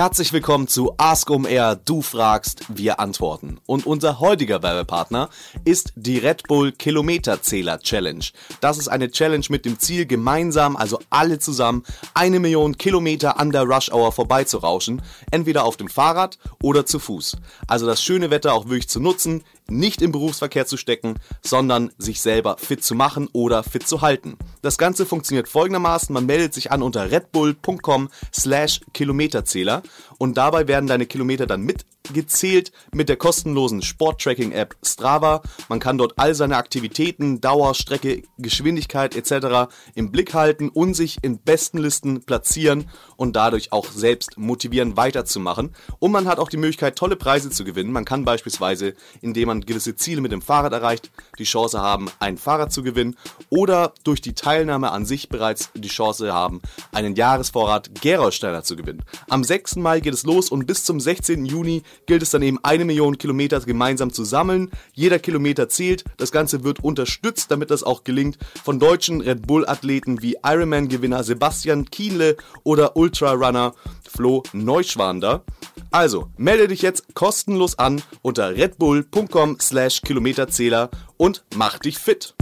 Herzlich 0.00 0.32
willkommen 0.32 0.66
zu 0.66 0.94
Ask 0.96 1.28
um 1.28 1.46
Air. 1.46 1.76
Du 1.76 2.00
fragst, 2.00 2.64
wir 2.70 3.00
antworten. 3.00 3.58
Und 3.66 3.84
unser 3.84 4.18
heutiger 4.18 4.62
Werbepartner 4.62 5.28
ist 5.66 5.92
die 5.94 6.16
Red 6.16 6.44
Bull 6.44 6.72
Kilometerzähler 6.72 7.80
Challenge. 7.80 8.24
Das 8.62 8.78
ist 8.78 8.88
eine 8.88 9.10
Challenge 9.10 9.44
mit 9.50 9.66
dem 9.66 9.78
Ziel, 9.78 10.06
gemeinsam, 10.06 10.74
also 10.74 11.00
alle 11.10 11.38
zusammen, 11.38 11.84
eine 12.14 12.40
Million 12.40 12.78
Kilometer 12.78 13.38
an 13.38 13.50
der 13.50 13.64
Rush 13.64 13.92
Hour 13.92 14.10
vorbeizurauschen. 14.10 15.02
Entweder 15.30 15.66
auf 15.66 15.76
dem 15.76 15.90
Fahrrad 15.90 16.38
oder 16.62 16.86
zu 16.86 16.98
Fuß. 16.98 17.36
Also 17.66 17.84
das 17.84 18.02
schöne 18.02 18.30
Wetter 18.30 18.54
auch 18.54 18.70
wirklich 18.70 18.88
zu 18.88 19.00
nutzen, 19.00 19.44
nicht 19.70 20.02
im 20.02 20.12
Berufsverkehr 20.12 20.66
zu 20.66 20.76
stecken, 20.76 21.14
sondern 21.42 21.90
sich 21.98 22.20
selber 22.20 22.56
fit 22.58 22.84
zu 22.84 22.94
machen 22.94 23.28
oder 23.32 23.62
fit 23.62 23.86
zu 23.86 24.02
halten. 24.02 24.36
Das 24.62 24.78
Ganze 24.78 25.06
funktioniert 25.06 25.48
folgendermaßen. 25.48 26.12
Man 26.12 26.26
meldet 26.26 26.54
sich 26.54 26.72
an 26.72 26.82
unter 26.82 27.10
redbull.com 27.10 28.10
slash 28.34 28.80
Kilometerzähler 28.92 29.82
und 30.20 30.36
dabei 30.36 30.68
werden 30.68 30.86
deine 30.86 31.06
Kilometer 31.06 31.46
dann 31.46 31.62
mitgezählt 31.62 32.72
mit 32.92 33.08
der 33.08 33.16
kostenlosen 33.16 33.80
Sporttracking-App 33.80 34.76
Strava. 34.84 35.40
Man 35.70 35.80
kann 35.80 35.96
dort 35.96 36.12
all 36.18 36.34
seine 36.34 36.58
Aktivitäten, 36.58 37.40
Dauer, 37.40 37.74
Strecke, 37.74 38.22
Geschwindigkeit 38.36 39.16
etc. 39.16 39.72
im 39.94 40.12
Blick 40.12 40.34
halten 40.34 40.68
und 40.68 40.92
sich 40.92 41.16
in 41.22 41.38
besten 41.38 41.78
Listen 41.78 42.22
platzieren 42.22 42.90
und 43.16 43.34
dadurch 43.34 43.72
auch 43.72 43.90
selbst 43.90 44.36
motivieren 44.36 44.98
weiterzumachen. 44.98 45.74
Und 46.00 46.12
man 46.12 46.28
hat 46.28 46.38
auch 46.38 46.50
die 46.50 46.58
Möglichkeit, 46.58 46.96
tolle 46.96 47.16
Preise 47.16 47.48
zu 47.48 47.64
gewinnen. 47.64 47.90
Man 47.90 48.04
kann 48.04 48.26
beispielsweise, 48.26 48.94
indem 49.22 49.46
man 49.46 49.62
gewisse 49.62 49.96
Ziele 49.96 50.20
mit 50.20 50.32
dem 50.32 50.42
Fahrrad 50.42 50.74
erreicht, 50.74 51.10
die 51.38 51.44
Chance 51.44 51.80
haben, 51.80 52.10
ein 52.18 52.36
Fahrrad 52.36 52.74
zu 52.74 52.82
gewinnen 52.82 53.16
oder 53.48 53.94
durch 54.04 54.20
die 54.20 54.34
Teilnahme 54.34 54.92
an 54.92 55.06
sich 55.06 55.30
bereits 55.30 55.70
die 55.74 55.88
Chance 55.88 56.30
haben, 56.30 56.60
einen 56.92 57.14
Jahresvorrat 57.14 58.02
Gerolsteiner 58.02 58.62
zu 58.62 58.76
gewinnen. 58.76 59.02
Am 59.30 59.44
6. 59.44 59.76
Mai 59.76 60.00
geht 60.00 60.09
es 60.14 60.24
los 60.24 60.50
und 60.50 60.66
bis 60.66 60.84
zum 60.84 61.00
16. 61.00 61.44
Juni 61.46 61.82
gilt 62.06 62.22
es 62.22 62.30
dann 62.30 62.42
eben 62.42 62.58
eine 62.62 62.84
Million 62.84 63.18
Kilometer 63.18 63.60
gemeinsam 63.60 64.12
zu 64.12 64.24
sammeln. 64.24 64.70
Jeder 64.94 65.18
Kilometer 65.18 65.68
zählt. 65.68 66.04
Das 66.16 66.32
Ganze 66.32 66.64
wird 66.64 66.82
unterstützt, 66.82 67.50
damit 67.50 67.70
das 67.70 67.82
auch 67.82 68.04
gelingt, 68.04 68.38
von 68.64 68.78
deutschen 68.78 69.20
Red 69.20 69.46
Bull 69.46 69.66
Athleten 69.68 70.22
wie 70.22 70.36
Ironman-Gewinner 70.42 71.24
Sebastian 71.24 71.86
Kienle 71.90 72.36
oder 72.64 72.96
Ultrarunner 72.96 73.74
Flo 74.08 74.42
Neuschwander. 74.52 75.44
Also, 75.90 76.28
melde 76.36 76.68
dich 76.68 76.82
jetzt 76.82 77.14
kostenlos 77.14 77.78
an 77.78 78.02
unter 78.22 78.54
redbull.com 78.54 79.58
slash 79.60 80.02
Kilometerzähler 80.02 80.90
und 81.16 81.44
mach 81.56 81.78
dich 81.78 81.98
fit. 81.98 82.34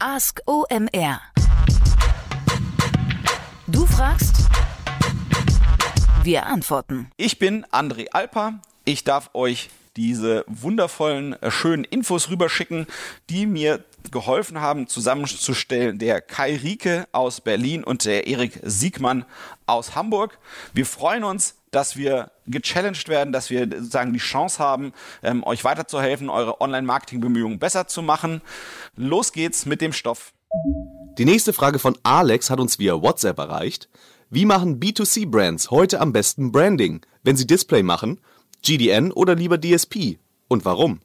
Ask 0.00 0.40
OMR. 0.46 1.20
Du 3.66 3.84
fragst, 3.84 4.47
wir 6.28 6.44
antworten. 6.44 7.10
Ich 7.16 7.38
bin 7.38 7.64
André 7.72 8.08
Alper. 8.12 8.60
Ich 8.84 9.02
darf 9.02 9.30
euch 9.32 9.70
diese 9.96 10.44
wundervollen, 10.46 11.32
äh, 11.42 11.50
schönen 11.50 11.84
Infos 11.84 12.28
rüberschicken, 12.28 12.86
die 13.30 13.46
mir 13.46 13.82
geholfen 14.10 14.60
haben, 14.60 14.88
zusammenzustellen 14.88 15.98
der 15.98 16.20
Kai 16.20 16.56
Rieke 16.56 17.08
aus 17.12 17.40
Berlin 17.40 17.82
und 17.82 18.04
der 18.04 18.26
Erik 18.26 18.60
Siegmann 18.62 19.24
aus 19.64 19.94
Hamburg. 19.94 20.38
Wir 20.74 20.84
freuen 20.84 21.24
uns, 21.24 21.54
dass 21.70 21.96
wir 21.96 22.30
gechallenged 22.46 23.08
werden, 23.08 23.32
dass 23.32 23.48
wir 23.48 23.62
sozusagen 23.62 24.12
die 24.12 24.18
Chance 24.18 24.58
haben, 24.58 24.92
ähm, 25.22 25.42
euch 25.44 25.64
weiterzuhelfen, 25.64 26.28
eure 26.28 26.60
Online-Marketing-Bemühungen 26.60 27.58
besser 27.58 27.88
zu 27.88 28.02
machen. 28.02 28.42
Los 28.96 29.32
geht's 29.32 29.64
mit 29.64 29.80
dem 29.80 29.94
Stoff. 29.94 30.34
Die 31.16 31.24
nächste 31.24 31.54
Frage 31.54 31.78
von 31.78 31.96
Alex 32.02 32.50
hat 32.50 32.60
uns 32.60 32.78
via 32.78 33.00
WhatsApp 33.00 33.38
erreicht. 33.38 33.88
Wie 34.30 34.44
machen 34.44 34.78
B2C-Brands 34.78 35.70
heute 35.70 36.02
am 36.02 36.12
besten 36.12 36.52
Branding, 36.52 37.00
wenn 37.22 37.36
sie 37.36 37.46
Display 37.46 37.82
machen? 37.82 38.20
GDN 38.62 39.10
oder 39.10 39.34
lieber 39.34 39.56
DSP? 39.56 40.18
Und 40.48 40.66
warum? 40.66 41.00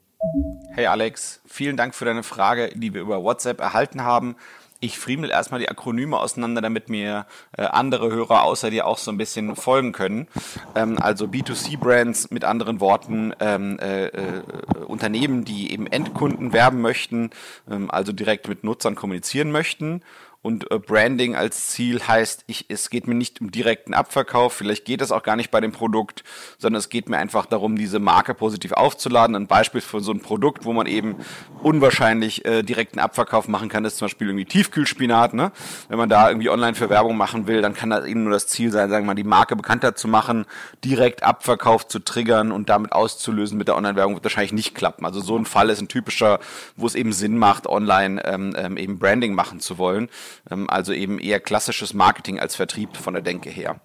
Hey 0.74 0.84
Alex, 0.84 1.40
vielen 1.46 1.78
Dank 1.78 1.94
für 1.94 2.04
deine 2.04 2.22
Frage, 2.22 2.72
die 2.74 2.92
wir 2.92 3.00
über 3.00 3.22
WhatsApp 3.22 3.60
erhalten 3.60 4.02
haben 4.02 4.36
ich 4.84 4.98
friemel 4.98 5.30
erstmal 5.30 5.60
die 5.60 5.68
Akronyme 5.68 6.18
auseinander, 6.18 6.60
damit 6.60 6.88
mir 6.88 7.26
äh, 7.56 7.62
andere 7.62 8.10
Hörer 8.10 8.42
außer 8.42 8.70
dir 8.70 8.86
auch 8.86 8.98
so 8.98 9.10
ein 9.10 9.16
bisschen 9.16 9.56
folgen 9.56 9.92
können. 9.92 10.28
Ähm, 10.74 10.98
also 10.98 11.26
B2C-Brands 11.26 12.30
mit 12.30 12.44
anderen 12.44 12.80
Worten, 12.80 13.32
ähm, 13.40 13.78
äh, 13.78 14.06
äh, 14.06 14.42
Unternehmen, 14.86 15.44
die 15.44 15.72
eben 15.72 15.86
Endkunden 15.86 16.52
werben 16.52 16.82
möchten, 16.82 17.30
ähm, 17.70 17.90
also 17.90 18.12
direkt 18.12 18.48
mit 18.48 18.62
Nutzern 18.62 18.94
kommunizieren 18.94 19.50
möchten 19.50 20.02
und 20.44 20.70
äh, 20.70 20.78
Branding 20.78 21.34
als 21.34 21.68
Ziel 21.68 22.06
heißt, 22.06 22.44
ich, 22.48 22.66
es 22.68 22.90
geht 22.90 23.08
mir 23.08 23.14
nicht 23.14 23.40
um 23.40 23.50
direkten 23.50 23.94
Abverkauf, 23.94 24.52
vielleicht 24.52 24.84
geht 24.84 25.00
es 25.00 25.10
auch 25.10 25.22
gar 25.22 25.36
nicht 25.36 25.50
bei 25.50 25.62
dem 25.62 25.72
Produkt, 25.72 26.22
sondern 26.58 26.80
es 26.80 26.90
geht 26.90 27.08
mir 27.08 27.16
einfach 27.16 27.46
darum, 27.46 27.76
diese 27.76 27.98
Marke 27.98 28.34
positiv 28.34 28.72
aufzuladen. 28.72 29.36
Ein 29.36 29.46
Beispiel 29.46 29.80
für 29.80 30.00
so 30.00 30.12
ein 30.12 30.20
Produkt, 30.20 30.66
wo 30.66 30.74
man 30.74 30.86
eben 30.86 31.16
unwahrscheinlich 31.62 32.44
äh, 32.44 32.62
direkten 32.62 32.98
Abverkauf 32.98 33.48
machen 33.48 33.70
kann, 33.70 33.86
ist 33.86 33.96
zum 33.96 34.04
Beispiel 34.04 34.28
irgendwie 34.28 34.44
Tiefkühlspinat. 34.44 35.32
Ne? 35.32 35.50
Wenn 35.88 35.96
man 35.96 36.10
da 36.10 36.28
irgendwie 36.28 36.50
online 36.50 36.74
für 36.74 36.90
Werbung 36.90 37.16
machen 37.16 37.46
will, 37.46 37.62
dann 37.62 37.72
kann 37.72 37.88
das 37.88 38.04
eben 38.04 38.24
nur 38.24 38.32
das 38.32 38.46
Ziel 38.46 38.70
sein, 38.70 38.90
sagen 38.90 39.06
wir 39.06 39.12
mal, 39.12 39.14
die 39.14 39.24
Marke 39.24 39.56
bekannter 39.56 39.94
zu 39.94 40.08
machen, 40.08 40.44
direkt 40.84 41.22
Abverkauf 41.22 41.88
zu 41.88 42.00
triggern 42.00 42.52
und 42.52 42.68
damit 42.68 42.92
auszulösen 42.92 43.56
mit 43.56 43.68
der 43.68 43.78
Online-Werbung 43.78 44.12
wird 44.12 44.24
wahrscheinlich 44.24 44.52
nicht 44.52 44.74
klappen. 44.74 45.06
Also 45.06 45.22
so 45.22 45.38
ein 45.38 45.46
Fall 45.46 45.70
ist 45.70 45.80
ein 45.80 45.88
typischer, 45.88 46.38
wo 46.76 46.86
es 46.86 46.94
eben 46.94 47.14
Sinn 47.14 47.38
macht, 47.38 47.66
online 47.66 48.22
ähm, 48.26 48.54
ähm, 48.58 48.76
eben 48.76 48.98
Branding 48.98 49.32
machen 49.32 49.60
zu 49.60 49.78
wollen. 49.78 50.10
Ähm, 50.50 50.68
also 50.68 50.92
eben 50.92 51.18
eher 51.18 51.40
klassisches 51.40 51.94
Marketing 51.94 52.38
als 52.40 52.56
Vertrieb 52.56 52.96
von 52.96 53.14
der 53.14 53.22
Denke 53.22 53.50
her. 53.50 53.80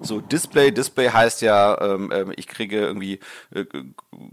So, 0.00 0.20
Display, 0.20 0.70
Display 0.70 1.08
heißt 1.10 1.42
ja, 1.42 1.80
ähm, 1.80 2.12
ähm 2.14 2.32
ich 2.36 2.46
kriege 2.46 2.78
irgendwie 2.78 3.18
äh, 3.52 3.64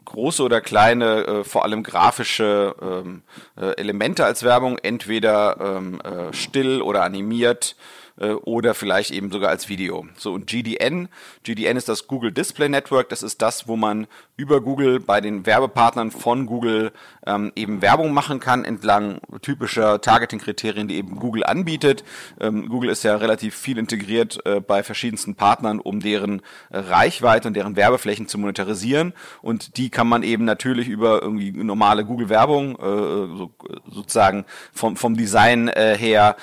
große 0.06 0.44
oder 0.44 0.62
kleine, 0.62 1.25
äh, 1.25 1.44
vor 1.44 1.63
allem 1.63 1.84
grafische 1.84 2.75
ähm, 2.81 3.24
äh, 3.57 3.72
Elemente 3.78 4.25
als 4.25 4.44
Werbung, 4.44 4.78
entweder 4.78 5.57
ähm, 5.59 6.00
äh, 6.01 6.34
still 6.34 6.81
oder 6.81 7.03
animiert 7.03 7.75
äh, 8.19 8.31
oder 8.31 8.73
vielleicht 8.73 9.11
eben 9.11 9.31
sogar 9.31 9.49
als 9.49 9.69
Video. 9.69 10.05
So 10.17 10.33
und 10.33 10.47
GDN, 10.47 11.09
GDN 11.43 11.77
ist 11.77 11.89
das 11.89 12.07
Google 12.07 12.31
Display 12.31 12.69
Network, 12.69 13.09
das 13.09 13.23
ist 13.23 13.41
das, 13.41 13.67
wo 13.67 13.75
man 13.75 14.07
über 14.37 14.61
Google 14.61 14.99
bei 14.99 15.21
den 15.21 15.45
Werbepartnern 15.45 16.11
von 16.11 16.45
Google 16.45 16.91
ähm, 17.25 17.51
eben 17.55 17.81
Werbung 17.81 18.13
machen 18.13 18.39
kann 18.39 18.65
entlang 18.65 19.19
typischer 19.41 20.01
Targeting-Kriterien, 20.01 20.87
die 20.87 20.95
eben 20.95 21.15
Google 21.15 21.43
anbietet. 21.45 22.03
Ähm, 22.39 22.67
Google 22.67 22.89
ist 22.89 23.03
ja 23.03 23.15
relativ 23.15 23.55
viel 23.55 23.77
integriert 23.77 24.39
äh, 24.45 24.59
bei 24.59 24.83
verschiedensten 24.83 25.35
Partnern, 25.35 25.79
um 25.79 25.99
deren 25.99 26.41
äh, 26.69 26.79
Reichweite 26.79 27.47
und 27.47 27.53
deren 27.55 27.75
Werbeflächen 27.75 28.27
zu 28.27 28.37
monetarisieren 28.37 29.13
und 29.41 29.77
die 29.77 29.89
kann 29.89 30.07
man 30.07 30.23
eben 30.23 30.45
natürlich 30.45 30.87
über 30.87 31.21
irgendwie 31.21 31.51
normale 31.51 32.05
Google-Werbung 32.05 32.75
äh, 32.75 33.37
so, 33.37 33.51
sozusagen 33.89 34.45
vom, 34.73 34.95
vom 34.95 35.15
Design 35.15 35.67
äh, 35.67 35.97
her 35.97 36.35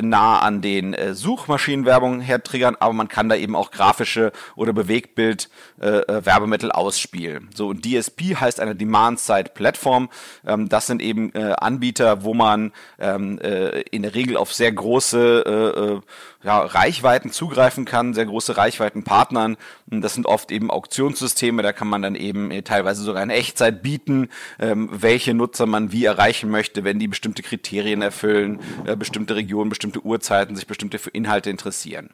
nah 0.00 0.38
an 0.40 0.60
den 0.60 0.94
Suchmaschinenwerbung 1.14 2.20
hertriggern, 2.20 2.76
aber 2.78 2.92
man 2.92 3.08
kann 3.08 3.28
da 3.28 3.36
eben 3.36 3.56
auch 3.56 3.70
grafische 3.70 4.32
oder 4.56 4.72
Bewegtbild 4.72 5.48
äh, 5.80 5.86
äh 5.86 6.26
Werbemittel 6.26 6.72
ausspielen. 6.72 7.50
So 7.54 7.68
und 7.68 7.84
DSP 7.84 8.36
heißt 8.40 8.60
eine 8.60 8.74
Demand-Side-Plattform. 8.74 10.08
Ähm, 10.46 10.68
das 10.68 10.86
sind 10.86 11.02
eben 11.02 11.32
äh, 11.34 11.54
Anbieter, 11.58 12.24
wo 12.24 12.34
man 12.34 12.72
ähm, 12.98 13.38
äh, 13.38 13.80
in 13.82 14.02
der 14.02 14.14
Regel 14.14 14.36
auf 14.36 14.52
sehr 14.52 14.72
große 14.72 15.44
äh, 15.46 15.80
äh 15.80 16.00
ja, 16.42 16.60
Reichweiten 16.60 17.30
zugreifen 17.30 17.84
kann, 17.84 18.14
sehr 18.14 18.26
große 18.26 18.56
Reichweitenpartnern. 18.56 19.56
Das 19.86 20.14
sind 20.14 20.26
oft 20.26 20.50
eben 20.50 20.70
Auktionssysteme, 20.70 21.62
da 21.62 21.72
kann 21.72 21.88
man 21.88 22.02
dann 22.02 22.14
eben 22.14 22.50
äh, 22.50 22.62
teilweise 22.62 23.02
sogar 23.02 23.22
in 23.22 23.30
Echtzeit 23.30 23.82
bieten, 23.82 24.28
ähm, 24.58 24.88
welche 24.92 25.34
Nutzer 25.34 25.66
man 25.66 25.92
wie 25.92 26.04
erreichen 26.04 26.50
möchte, 26.50 26.84
wenn 26.84 26.98
die 26.98 27.08
bestimmte 27.08 27.42
Kriterien 27.42 28.02
erfüllen, 28.02 28.60
äh, 28.86 28.96
bestimmte 28.96 29.36
Regionen, 29.36 29.68
bestimmte 29.68 30.04
Uhrzeiten, 30.04 30.56
sich 30.56 30.66
bestimmte 30.66 30.98
für 30.98 31.10
Inhalte 31.10 31.50
interessieren. 31.50 32.10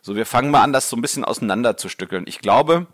So, 0.00 0.16
wir 0.16 0.26
fangen 0.26 0.50
mal 0.50 0.62
an, 0.62 0.72
das 0.72 0.90
so 0.90 0.96
ein 0.96 1.02
bisschen 1.02 1.24
auseinanderzustückeln. 1.24 2.24
Ich 2.26 2.40
glaube, 2.40 2.86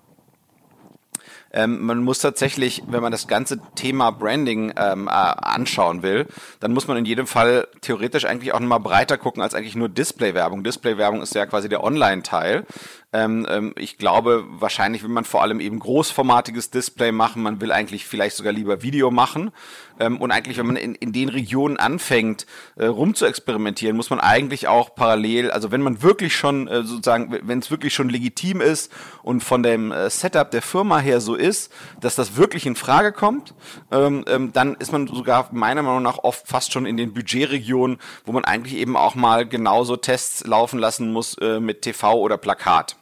ähm, 1.52 1.84
man 1.84 2.02
muss 2.02 2.18
tatsächlich, 2.18 2.82
wenn 2.86 3.02
man 3.02 3.12
das 3.12 3.26
ganze 3.26 3.58
Thema 3.74 4.10
Branding 4.10 4.72
ähm, 4.76 5.08
äh, 5.08 5.10
anschauen 5.10 6.02
will, 6.02 6.26
dann 6.60 6.72
muss 6.72 6.86
man 6.88 6.96
in 6.96 7.04
jedem 7.04 7.26
Fall 7.26 7.68
theoretisch 7.80 8.24
eigentlich 8.24 8.52
auch 8.52 8.60
nochmal 8.60 8.80
breiter 8.80 9.18
gucken 9.18 9.42
als 9.42 9.54
eigentlich 9.54 9.76
nur 9.76 9.88
Display-Werbung. 9.88 10.64
Display-Werbung 10.64 11.22
ist 11.22 11.34
ja 11.34 11.46
quasi 11.46 11.68
der 11.68 11.82
Online-Teil. 11.82 12.64
Ähm, 13.10 13.46
ähm, 13.48 13.74
ich 13.78 13.96
glaube, 13.96 14.44
wahrscheinlich 14.48 15.02
will 15.02 15.08
man 15.08 15.24
vor 15.24 15.42
allem 15.42 15.60
eben 15.60 15.78
großformatiges 15.78 16.70
Display 16.70 17.10
machen. 17.10 17.42
Man 17.42 17.60
will 17.60 17.72
eigentlich 17.72 18.06
vielleicht 18.06 18.36
sogar 18.36 18.52
lieber 18.52 18.82
Video 18.82 19.10
machen. 19.10 19.50
Ähm, 19.98 20.20
und 20.20 20.30
eigentlich, 20.30 20.58
wenn 20.58 20.66
man 20.66 20.76
in, 20.76 20.94
in 20.94 21.12
den 21.12 21.30
Regionen 21.30 21.78
anfängt, 21.78 22.46
äh, 22.76 22.84
rum 22.84 23.14
zu 23.14 23.24
experimentieren, 23.24 23.96
muss 23.96 24.10
man 24.10 24.20
eigentlich 24.20 24.68
auch 24.68 24.94
parallel, 24.94 25.50
also 25.50 25.72
wenn 25.72 25.80
man 25.80 26.02
wirklich 26.02 26.36
schon 26.36 26.68
äh, 26.68 26.82
sozusagen, 26.82 27.34
wenn 27.42 27.58
es 27.60 27.70
wirklich 27.70 27.94
schon 27.94 28.10
legitim 28.10 28.60
ist 28.60 28.92
und 29.22 29.42
von 29.42 29.62
dem 29.62 29.90
äh, 29.90 30.10
Setup 30.10 30.50
der 30.50 30.62
Firma 30.62 30.98
her 30.98 31.22
so 31.22 31.34
ist, 31.34 31.72
dass 32.00 32.14
das 32.14 32.36
wirklich 32.36 32.66
in 32.66 32.76
Frage 32.76 33.12
kommt, 33.12 33.54
ähm, 33.90 34.24
ähm, 34.28 34.52
dann 34.52 34.74
ist 34.74 34.92
man 34.92 35.06
sogar 35.06 35.48
meiner 35.52 35.82
Meinung 35.82 36.02
nach 36.02 36.18
oft 36.18 36.46
fast 36.46 36.72
schon 36.72 36.84
in 36.84 36.98
den 36.98 37.14
Budgetregionen, 37.14 37.98
wo 38.26 38.32
man 38.32 38.44
eigentlich 38.44 38.76
eben 38.76 38.96
auch 38.96 39.14
mal 39.14 39.48
genauso 39.48 39.96
Tests 39.96 40.46
laufen 40.46 40.78
lassen 40.78 41.10
muss 41.10 41.38
äh, 41.38 41.58
mit 41.58 41.82
TV 41.82 42.18
oder 42.18 42.36
Plakat. 42.36 42.97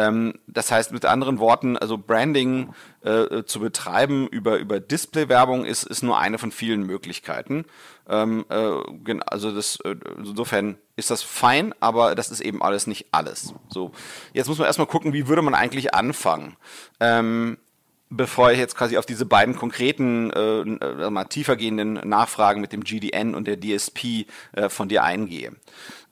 Ähm, 0.00 0.34
das 0.46 0.72
heißt 0.72 0.92
mit 0.92 1.04
anderen 1.04 1.38
Worten, 1.38 1.76
also 1.76 1.98
Branding 1.98 2.72
äh, 3.02 3.44
zu 3.44 3.60
betreiben 3.60 4.26
über, 4.28 4.58
über 4.58 4.80
Display-Werbung 4.80 5.64
ist, 5.64 5.84
ist 5.84 6.02
nur 6.02 6.18
eine 6.18 6.38
von 6.38 6.52
vielen 6.52 6.84
Möglichkeiten. 6.86 7.64
Ähm, 8.08 8.44
äh, 8.48 9.18
also 9.26 9.52
das, 9.54 9.78
äh, 9.84 9.96
insofern 10.16 10.78
ist 10.96 11.10
das 11.10 11.22
fein, 11.22 11.74
aber 11.80 12.14
das 12.14 12.30
ist 12.30 12.40
eben 12.40 12.62
alles 12.62 12.86
nicht 12.86 13.06
alles. 13.12 13.54
So, 13.68 13.92
jetzt 14.32 14.48
muss 14.48 14.58
man 14.58 14.66
erstmal 14.66 14.86
gucken, 14.86 15.12
wie 15.12 15.28
würde 15.28 15.42
man 15.42 15.54
eigentlich 15.54 15.94
anfangen. 15.94 16.56
Ähm, 16.98 17.58
bevor 18.10 18.50
ich 18.50 18.58
jetzt 18.58 18.76
quasi 18.76 18.98
auf 18.98 19.06
diese 19.06 19.24
beiden 19.24 19.54
konkreten, 19.56 20.30
äh, 20.30 20.60
äh 20.60 21.10
mal 21.10 21.24
tiefergehenden 21.24 21.94
Nachfragen 21.94 22.60
mit 22.60 22.72
dem 22.72 22.84
GDN 22.84 23.34
und 23.34 23.46
der 23.46 23.58
DSP 23.58 24.26
äh, 24.52 24.68
von 24.68 24.88
dir 24.88 25.04
eingehe. 25.04 25.52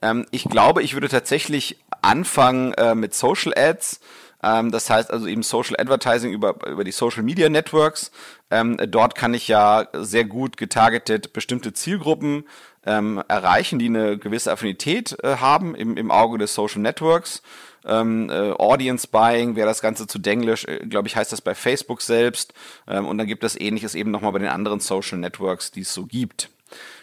Ähm, 0.02 0.26
ich 0.30 0.44
glaube, 0.44 0.82
ich 0.82 0.94
würde 0.94 1.08
tatsächlich 1.08 1.78
anfangen 2.02 2.72
äh, 2.74 2.94
mit 2.94 3.14
Social 3.14 3.52
Ads. 3.56 4.00
Ähm, 4.42 4.70
das 4.70 4.88
heißt 4.88 5.10
also 5.10 5.26
eben 5.26 5.42
Social 5.42 5.76
Advertising 5.78 6.32
über, 6.32 6.54
über 6.66 6.84
die 6.84 6.92
Social 6.92 7.22
Media 7.22 7.48
Networks. 7.48 8.10
Ähm, 8.50 8.76
dort 8.88 9.14
kann 9.14 9.34
ich 9.34 9.48
ja 9.48 9.88
sehr 9.92 10.24
gut 10.24 10.56
getargetet 10.56 11.32
bestimmte 11.32 11.72
Zielgruppen 11.72 12.44
ähm, 12.86 13.22
erreichen, 13.28 13.78
die 13.78 13.86
eine 13.86 14.16
gewisse 14.18 14.52
Affinität 14.52 15.16
äh, 15.22 15.36
haben 15.36 15.74
im, 15.74 15.96
im 15.96 16.10
Auge 16.10 16.38
des 16.38 16.54
Social 16.54 16.80
Networks. 16.80 17.42
Ähm, 17.84 18.30
äh, 18.30 18.52
Audience 18.52 19.08
Buying 19.08 19.56
wäre 19.56 19.66
das 19.66 19.80
Ganze 19.80 20.06
zu 20.06 20.18
Denglisch, 20.18 20.64
äh, 20.64 20.86
glaube 20.86 21.08
ich, 21.08 21.16
heißt 21.16 21.32
das 21.32 21.40
bei 21.40 21.54
Facebook 21.54 22.02
selbst. 22.02 22.54
Ähm, 22.86 23.06
und 23.06 23.18
dann 23.18 23.26
gibt 23.26 23.44
es 23.44 23.58
ähnliches 23.60 23.94
eben 23.94 24.10
nochmal 24.10 24.32
bei 24.32 24.38
den 24.38 24.48
anderen 24.48 24.80
Social 24.80 25.18
Networks, 25.18 25.70
die 25.70 25.80
es 25.80 25.92
so 25.92 26.06
gibt. 26.06 26.50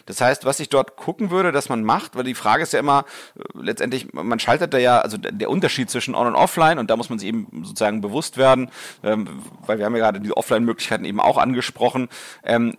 Das 0.06 0.20
heißt, 0.20 0.44
was 0.44 0.60
ich 0.60 0.68
dort 0.68 0.96
gucken 0.96 1.30
würde, 1.30 1.52
dass 1.52 1.68
man 1.68 1.82
macht, 1.82 2.14
weil 2.16 2.24
die 2.24 2.34
Frage 2.34 2.62
ist 2.62 2.72
ja 2.72 2.78
immer, 2.78 3.04
äh, 3.36 3.42
letztendlich, 3.60 4.12
man 4.12 4.38
schaltet 4.38 4.72
da 4.72 4.78
ja, 4.78 5.00
also 5.00 5.16
der 5.18 5.50
Unterschied 5.50 5.90
zwischen 5.90 6.14
On- 6.14 6.26
und 6.26 6.34
Offline 6.34 6.78
und 6.78 6.90
da 6.90 6.96
muss 6.96 7.10
man 7.10 7.18
sich 7.18 7.28
eben 7.28 7.64
sozusagen 7.64 8.00
bewusst 8.00 8.36
werden, 8.36 8.70
ähm, 9.02 9.28
weil 9.66 9.78
wir 9.78 9.84
haben 9.84 9.94
ja 9.94 10.02
gerade 10.02 10.20
die 10.20 10.32
Offline-Möglichkeiten 10.32 11.04
eben 11.04 11.20
auch 11.20 11.38
angesprochen. 11.38 12.08
Ähm, 12.44 12.76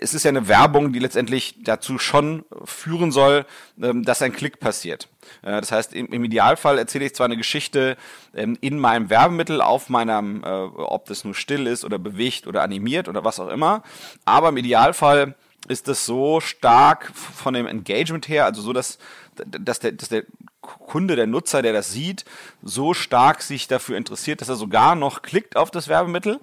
es 0.00 0.14
ist 0.14 0.24
ja 0.24 0.30
eine 0.30 0.48
Werbung, 0.48 0.92
die 0.92 0.98
letztendlich 0.98 1.56
dazu 1.62 1.98
schon 1.98 2.44
führen 2.64 3.12
soll, 3.12 3.44
ähm, 3.80 4.04
dass 4.04 4.22
ein 4.22 4.32
Klick 4.32 4.60
passiert. 4.60 5.08
Äh, 5.42 5.60
das 5.60 5.72
heißt, 5.72 5.94
im, 5.94 6.24
Idealfall 6.24 6.78
erzähle 6.78 7.04
ich 7.04 7.14
zwar 7.14 7.26
eine 7.26 7.36
Geschichte 7.36 7.96
ähm, 8.34 8.56
in 8.60 8.78
meinem 8.78 9.10
Werbemittel 9.10 9.60
auf 9.60 9.88
meinem, 9.88 10.42
äh, 10.44 10.48
ob 10.48 11.06
das 11.06 11.24
nur 11.24 11.34
still 11.34 11.66
ist 11.66 11.84
oder 11.84 11.98
bewegt 11.98 12.46
oder 12.46 12.62
animiert 12.62 13.08
oder 13.08 13.24
was 13.24 13.40
auch 13.40 13.48
immer, 13.48 13.82
aber 14.24 14.50
im 14.50 14.56
Idealfall 14.56 15.34
ist 15.68 15.88
das 15.88 16.06
so 16.06 16.40
stark 16.40 17.12
von 17.14 17.54
dem 17.54 17.66
Engagement 17.66 18.28
her, 18.28 18.44
also 18.44 18.62
so, 18.62 18.72
dass, 18.72 18.98
dass, 19.46 19.80
der, 19.80 19.92
dass 19.92 20.08
der 20.08 20.24
Kunde, 20.60 21.16
der 21.16 21.26
Nutzer, 21.26 21.62
der 21.62 21.72
das 21.72 21.92
sieht, 21.92 22.24
so 22.62 22.94
stark 22.94 23.42
sich 23.42 23.68
dafür 23.68 23.96
interessiert, 23.96 24.40
dass 24.40 24.48
er 24.48 24.56
sogar 24.56 24.94
noch 24.94 25.22
klickt 25.22 25.56
auf 25.56 25.70
das 25.70 25.88
Werbemittel 25.88 26.40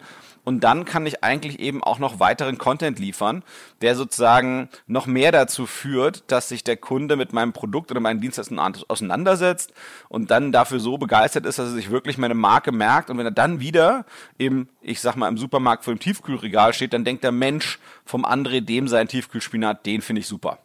und 0.49 0.61
dann 0.61 0.83
kann 0.83 1.05
ich 1.05 1.23
eigentlich 1.23 1.59
eben 1.59 1.83
auch 1.83 1.99
noch 1.99 2.19
weiteren 2.19 2.57
Content 2.57 2.97
liefern, 2.97 3.43
der 3.81 3.95
sozusagen 3.95 4.67
noch 4.87 5.05
mehr 5.05 5.31
dazu 5.31 5.67
führt, 5.67 6.23
dass 6.31 6.49
sich 6.49 6.63
der 6.63 6.75
Kunde 6.75 7.17
mit 7.17 7.33
meinem 7.33 7.53
Produkt 7.53 7.91
oder 7.91 7.99
meinen 7.99 8.19
Dienstleistungen 8.19 8.75
auseinandersetzt 8.87 9.73
und 10.07 10.31
dann 10.31 10.51
dafür 10.51 10.79
so 10.79 10.97
begeistert 10.97 11.45
ist, 11.45 11.59
dass 11.59 11.67
er 11.67 11.73
sich 11.75 11.91
wirklich 11.91 12.17
meine 12.17 12.33
Marke 12.33 12.71
merkt. 12.71 13.11
Und 13.11 13.19
wenn 13.19 13.27
er 13.27 13.31
dann 13.31 13.59
wieder 13.59 14.07
im, 14.39 14.67
ich 14.81 15.01
sag 15.01 15.15
mal, 15.17 15.27
im 15.27 15.37
Supermarkt 15.37 15.83
vor 15.83 15.93
dem 15.93 15.99
Tiefkühlregal 15.99 16.73
steht, 16.73 16.93
dann 16.93 17.05
denkt 17.05 17.23
der 17.23 17.31
Mensch 17.31 17.77
vom 18.03 18.25
André, 18.25 18.61
dem 18.61 18.87
sein 18.87 19.07
Tiefkühlspinat, 19.07 19.85
den 19.85 20.01
finde 20.01 20.21
ich 20.21 20.27
super. 20.27 20.57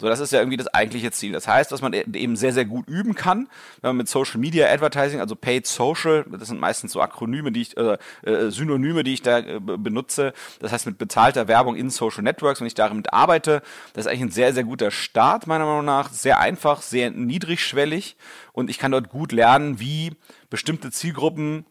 So, 0.00 0.08
das 0.08 0.18
ist 0.18 0.32
ja 0.32 0.38
irgendwie 0.38 0.56
das 0.56 0.68
eigentliche 0.68 1.10
Ziel. 1.10 1.32
Das 1.32 1.46
heißt, 1.46 1.72
was 1.72 1.82
man 1.82 1.92
e-, 1.92 2.04
eben 2.14 2.34
sehr, 2.34 2.52
sehr 2.52 2.64
gut 2.64 2.88
üben 2.88 3.14
kann, 3.14 3.48
wenn 3.82 3.90
man 3.90 3.98
mit 3.98 4.08
Social 4.08 4.40
Media 4.40 4.66
Advertising, 4.72 5.20
also 5.20 5.36
Paid 5.36 5.66
Social, 5.66 6.24
das 6.30 6.48
sind 6.48 6.58
meistens 6.58 6.92
so 6.92 7.02
Akronyme, 7.02 7.52
die 7.52 7.62
ich, 7.62 7.76
äh, 7.76 7.98
äh, 8.22 8.50
Synonyme, 8.50 9.04
die 9.04 9.12
ich 9.12 9.22
da 9.22 9.38
äh, 9.38 9.60
benutze. 9.60 10.32
Das 10.60 10.72
heißt, 10.72 10.86
mit 10.86 10.96
bezahlter 10.96 11.48
Werbung 11.48 11.76
in 11.76 11.90
Social 11.90 12.22
Networks, 12.22 12.60
wenn 12.60 12.66
ich 12.66 12.74
damit 12.74 13.12
arbeite, 13.12 13.62
das 13.92 14.06
ist 14.06 14.10
eigentlich 14.10 14.22
ein 14.22 14.30
sehr, 14.30 14.54
sehr 14.54 14.64
guter 14.64 14.90
Start, 14.90 15.46
meiner 15.46 15.66
Meinung 15.66 15.84
nach. 15.84 16.10
Sehr 16.10 16.40
einfach, 16.40 16.80
sehr 16.80 17.10
niedrigschwellig 17.10 18.16
und 18.52 18.70
ich 18.70 18.78
kann 18.78 18.92
dort 18.92 19.10
gut 19.10 19.32
lernen, 19.32 19.80
wie 19.80 20.12
bestimmte 20.48 20.90
Zielgruppen 20.90 21.66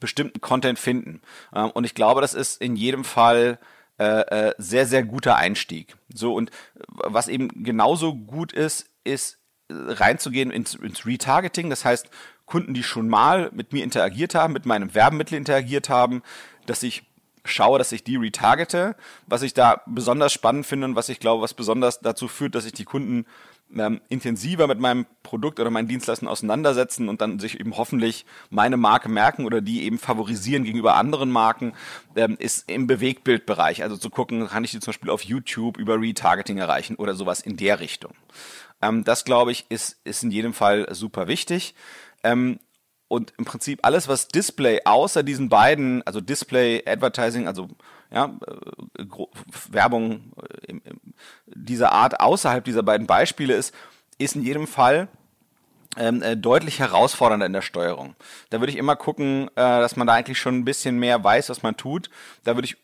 bestimmten 0.00 0.40
Content 0.40 0.78
finden. 0.78 1.20
Ähm, 1.54 1.70
und 1.70 1.84
ich 1.84 1.94
glaube, 1.94 2.20
das 2.20 2.34
ist 2.34 2.60
in 2.60 2.76
jedem 2.76 3.04
Fall 3.04 3.58
äh, 3.98 4.48
äh, 4.48 4.54
sehr, 4.58 4.86
sehr 4.86 5.04
guter 5.04 5.36
Einstieg. 5.36 5.96
So, 6.12 6.34
und 6.34 6.50
was 6.88 7.28
eben 7.28 7.64
genauso 7.64 8.14
gut 8.14 8.52
ist, 8.52 8.90
ist 9.04 9.38
äh, 9.68 9.74
reinzugehen 9.74 10.50
ins, 10.50 10.74
ins 10.74 11.06
Retargeting. 11.06 11.70
Das 11.70 11.84
heißt, 11.84 12.10
Kunden, 12.44 12.74
die 12.74 12.82
schon 12.82 13.08
mal 13.08 13.50
mit 13.52 13.72
mir 13.72 13.82
interagiert 13.82 14.34
haben, 14.34 14.52
mit 14.52 14.66
meinem 14.66 14.94
Werbemittel 14.94 15.36
interagiert 15.36 15.88
haben, 15.88 16.22
dass 16.66 16.82
ich 16.82 17.04
schaue, 17.44 17.78
dass 17.78 17.92
ich 17.92 18.04
die 18.04 18.16
retargete. 18.16 18.96
Was 19.26 19.42
ich 19.42 19.54
da 19.54 19.82
besonders 19.86 20.32
spannend 20.32 20.66
finde 20.66 20.86
und 20.86 20.96
was 20.96 21.08
ich 21.08 21.20
glaube, 21.20 21.42
was 21.42 21.54
besonders 21.54 22.00
dazu 22.00 22.28
führt, 22.28 22.54
dass 22.54 22.66
ich 22.66 22.72
die 22.72 22.84
Kunden 22.84 23.26
ähm, 23.74 24.00
intensiver 24.08 24.66
mit 24.66 24.78
meinem 24.78 25.06
Produkt 25.22 25.58
oder 25.60 25.70
meinen 25.70 25.88
Dienstleistungen 25.88 26.30
auseinandersetzen 26.30 27.08
und 27.08 27.20
dann 27.20 27.38
sich 27.38 27.58
eben 27.58 27.76
hoffentlich 27.76 28.24
meine 28.50 28.76
Marke 28.76 29.08
merken 29.08 29.44
oder 29.44 29.60
die 29.60 29.82
eben 29.82 29.98
favorisieren 29.98 30.64
gegenüber 30.64 30.94
anderen 30.94 31.30
Marken, 31.30 31.72
ähm, 32.14 32.36
ist 32.38 32.70
im 32.70 32.86
Bewegtbildbereich. 32.86 33.82
Also 33.82 33.96
zu 33.96 34.10
gucken, 34.10 34.46
kann 34.48 34.64
ich 34.64 34.70
die 34.70 34.80
zum 34.80 34.92
Beispiel 34.92 35.10
auf 35.10 35.22
YouTube 35.22 35.78
über 35.78 36.00
Retargeting 36.00 36.58
erreichen 36.58 36.96
oder 36.96 37.14
sowas 37.14 37.40
in 37.40 37.56
der 37.56 37.80
Richtung. 37.80 38.12
Ähm, 38.82 39.04
das, 39.04 39.24
glaube 39.24 39.52
ich, 39.52 39.66
ist, 39.68 40.00
ist 40.04 40.22
in 40.22 40.30
jedem 40.30 40.52
Fall 40.52 40.86
super 40.94 41.28
wichtig. 41.28 41.74
Ähm, 42.22 42.58
und 43.08 43.32
im 43.38 43.44
Prinzip 43.44 43.80
alles, 43.82 44.08
was 44.08 44.28
Display 44.28 44.80
außer 44.84 45.22
diesen 45.22 45.48
beiden, 45.48 46.04
also 46.06 46.20
Display, 46.20 46.82
Advertising, 46.86 47.46
also 47.46 47.68
ja, 48.10 48.36
äh, 48.46 49.04
Werbung 49.70 50.32
äh, 50.68 50.74
dieser 51.46 51.92
Art 51.92 52.20
außerhalb 52.20 52.64
dieser 52.64 52.82
beiden 52.82 53.06
Beispiele 53.06 53.54
ist, 53.54 53.74
ist 54.18 54.36
in 54.36 54.42
jedem 54.42 54.66
Fall 54.66 55.08
ähm, 55.96 56.22
äh, 56.22 56.36
deutlich 56.36 56.78
herausfordernder 56.78 57.46
in 57.46 57.52
der 57.52 57.62
Steuerung. 57.62 58.14
Da 58.50 58.60
würde 58.60 58.72
ich 58.72 58.78
immer 58.78 58.96
gucken, 58.96 59.48
äh, 59.48 59.54
dass 59.56 59.96
man 59.96 60.06
da 60.06 60.14
eigentlich 60.14 60.38
schon 60.38 60.58
ein 60.58 60.64
bisschen 60.64 60.98
mehr 60.98 61.22
weiß, 61.22 61.48
was 61.48 61.62
man 61.62 61.76
tut. 61.76 62.10
Da 62.44 62.56
würde 62.56 62.66
ich 62.66 62.76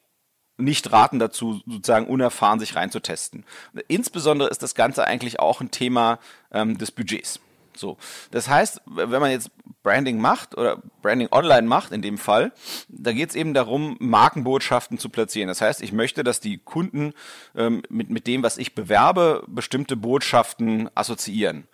nicht 0.56 0.92
raten 0.92 1.18
dazu, 1.18 1.60
sozusagen 1.66 2.06
unerfahren 2.06 2.60
sich 2.60 2.76
reinzutesten. 2.76 3.44
Insbesondere 3.88 4.48
ist 4.48 4.62
das 4.62 4.74
Ganze 4.74 5.04
eigentlich 5.04 5.40
auch 5.40 5.60
ein 5.60 5.70
Thema 5.70 6.18
ähm, 6.52 6.78
des 6.78 6.90
Budgets. 6.92 7.40
So. 7.74 7.96
Das 8.30 8.48
heißt, 8.48 8.82
wenn 8.86 9.20
man 9.20 9.30
jetzt 9.30 9.50
Branding 9.82 10.20
macht 10.20 10.56
oder 10.56 10.82
Branding 11.02 11.28
online 11.30 11.66
macht 11.66 11.92
in 11.92 12.02
dem 12.02 12.18
Fall, 12.18 12.52
da 12.88 13.12
geht 13.12 13.30
es 13.30 13.34
eben 13.34 13.54
darum, 13.54 13.96
Markenbotschaften 13.98 14.98
zu 14.98 15.08
platzieren. 15.08 15.48
Das 15.48 15.60
heißt, 15.60 15.82
ich 15.82 15.92
möchte, 15.92 16.24
dass 16.24 16.40
die 16.40 16.58
Kunden 16.58 17.12
ähm, 17.56 17.82
mit, 17.88 18.10
mit 18.10 18.26
dem, 18.26 18.42
was 18.42 18.58
ich 18.58 18.74
bewerbe, 18.74 19.44
bestimmte 19.46 19.96
Botschaften 19.96 20.88
assoziieren. 20.94 21.66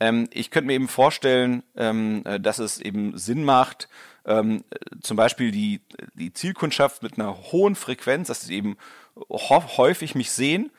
Ähm, 0.00 0.28
ich 0.32 0.50
könnte 0.50 0.66
mir 0.66 0.74
eben 0.74 0.88
vorstellen, 0.88 1.62
ähm, 1.76 2.22
äh, 2.24 2.40
dass 2.40 2.58
es 2.58 2.80
eben 2.80 3.16
Sinn 3.16 3.44
macht, 3.44 3.88
ähm, 4.26 4.64
zum 5.00 5.16
Beispiel 5.16 5.50
die, 5.50 5.80
die 6.14 6.32
Zielkundschaft 6.32 7.02
mit 7.02 7.18
einer 7.18 7.36
hohen 7.52 7.74
Frequenz, 7.74 8.28
dass 8.28 8.42
sie 8.42 8.54
eben 8.54 8.76
häufig 9.30 10.14
mich 10.14 10.30
sehen, 10.32 10.70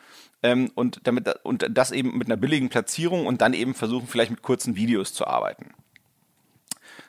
ähm, 0.45 0.71
und 0.75 1.01
damit 1.05 1.27
und 1.43 1.65
das 1.69 1.91
eben 1.91 2.17
mit 2.17 2.27
einer 2.27 2.37
billigen 2.37 2.69
Platzierung 2.69 3.25
und 3.25 3.41
dann 3.41 3.53
eben 3.53 3.73
versuchen 3.73 4.07
vielleicht 4.07 4.31
mit 4.31 4.43
kurzen 4.43 4.75
Videos 4.75 5.13
zu 5.13 5.25
arbeiten. 5.25 5.73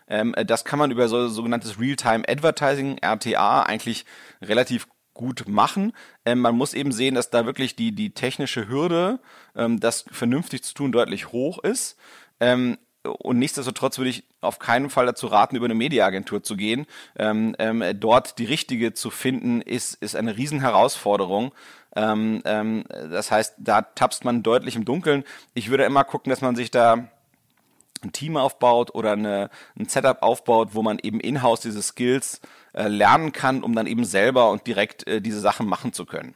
Ähm, 0.08 0.34
das 0.46 0.64
kann 0.64 0.78
man 0.78 0.90
über 0.90 1.08
so 1.08 1.28
sogenanntes 1.28 1.78
Real-Time 1.80 2.24
Advertising 2.28 2.98
RTA 3.02 3.62
eigentlich 3.62 4.04
relativ 4.42 4.86
gut 5.14 5.48
machen. 5.48 5.92
Ähm, 6.24 6.40
man 6.40 6.56
muss 6.56 6.74
eben 6.74 6.92
sehen, 6.92 7.14
dass 7.14 7.30
da 7.30 7.46
wirklich 7.46 7.74
die 7.74 7.92
die 7.92 8.10
technische 8.10 8.68
Hürde, 8.68 9.18
ähm, 9.56 9.80
das 9.80 10.04
vernünftig 10.10 10.62
zu 10.62 10.74
tun, 10.74 10.92
deutlich 10.92 11.32
hoch 11.32 11.58
ist. 11.62 11.96
Ähm, 12.40 12.76
und 13.06 13.38
nichtsdestotrotz 13.38 13.98
würde 13.98 14.10
ich 14.10 14.24
auf 14.40 14.58
keinen 14.58 14.90
Fall 14.90 15.06
dazu 15.06 15.28
raten, 15.28 15.56
über 15.56 15.66
eine 15.66 15.74
Mediaagentur 15.74 16.42
zu 16.42 16.56
gehen. 16.56 16.86
Ähm, 17.16 17.54
ähm, 17.58 17.82
dort 17.98 18.38
die 18.38 18.44
richtige 18.44 18.94
zu 18.94 19.10
finden, 19.10 19.60
ist, 19.60 19.94
ist 19.94 20.16
eine 20.16 20.36
Riesenherausforderung. 20.36 21.52
Ähm, 21.94 22.42
ähm, 22.44 22.84
das 22.88 23.30
heißt, 23.30 23.54
da 23.58 23.82
tapst 23.82 24.24
man 24.24 24.42
deutlich 24.42 24.76
im 24.76 24.84
Dunkeln. 24.84 25.24
Ich 25.54 25.70
würde 25.70 25.84
immer 25.84 26.04
gucken, 26.04 26.30
dass 26.30 26.40
man 26.40 26.56
sich 26.56 26.70
da 26.70 27.08
ein 28.04 28.12
Team 28.12 28.36
aufbaut 28.36 28.94
oder 28.94 29.12
eine, 29.12 29.50
ein 29.78 29.88
Setup 29.88 30.22
aufbaut, 30.22 30.70
wo 30.72 30.82
man 30.82 30.98
eben 31.02 31.20
in-house 31.20 31.60
diese 31.60 31.82
Skills 31.82 32.40
äh, 32.72 32.88
lernen 32.88 33.32
kann, 33.32 33.62
um 33.62 33.74
dann 33.74 33.86
eben 33.86 34.04
selber 34.04 34.50
und 34.50 34.66
direkt 34.66 35.06
äh, 35.06 35.20
diese 35.20 35.40
Sachen 35.40 35.66
machen 35.66 35.92
zu 35.92 36.04
können. 36.04 36.34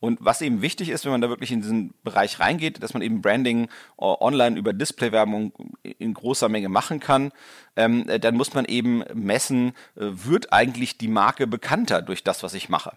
Und 0.00 0.18
was 0.20 0.40
eben 0.40 0.62
wichtig 0.62 0.88
ist, 0.88 1.04
wenn 1.04 1.12
man 1.12 1.20
da 1.20 1.28
wirklich 1.28 1.52
in 1.52 1.60
diesen 1.60 1.94
Bereich 2.02 2.40
reingeht, 2.40 2.82
dass 2.82 2.94
man 2.94 3.02
eben 3.02 3.20
Branding 3.20 3.68
online 3.98 4.58
über 4.58 4.72
Displaywerbung 4.72 5.52
in 5.82 6.14
großer 6.14 6.48
Menge 6.48 6.70
machen 6.70 7.00
kann, 7.00 7.32
ähm, 7.76 8.06
dann 8.20 8.36
muss 8.36 8.54
man 8.54 8.64
eben 8.64 9.04
messen, 9.14 9.72
wird 9.94 10.52
eigentlich 10.52 10.96
die 10.96 11.08
Marke 11.08 11.46
bekannter 11.46 12.00
durch 12.02 12.24
das, 12.24 12.42
was 12.42 12.54
ich 12.54 12.68
mache. 12.68 12.92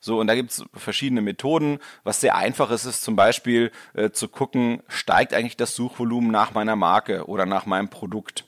So, 0.00 0.20
und 0.20 0.26
da 0.26 0.34
gibt 0.34 0.52
es 0.52 0.64
verschiedene 0.74 1.22
Methoden. 1.22 1.78
Was 2.04 2.20
sehr 2.20 2.36
einfach 2.36 2.70
ist, 2.70 2.84
ist 2.84 3.02
zum 3.02 3.16
Beispiel 3.16 3.72
äh, 3.94 4.10
zu 4.10 4.28
gucken, 4.28 4.82
steigt 4.88 5.34
eigentlich 5.34 5.56
das 5.56 5.74
Suchvolumen 5.74 6.30
nach 6.30 6.54
meiner 6.54 6.76
Marke 6.76 7.26
oder 7.26 7.46
nach 7.46 7.66
meinem 7.66 7.88
Produkt. 7.88 8.44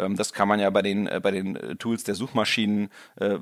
Ähm, 0.00 0.16
das 0.16 0.32
kann 0.32 0.48
man 0.48 0.60
ja 0.60 0.70
bei 0.70 0.82
den, 0.82 1.06
äh, 1.06 1.20
bei 1.22 1.30
den 1.30 1.56
äh, 1.56 1.76
Tools 1.76 2.04
der 2.04 2.14
Suchmaschinen, 2.14 2.90
äh, 3.16 3.38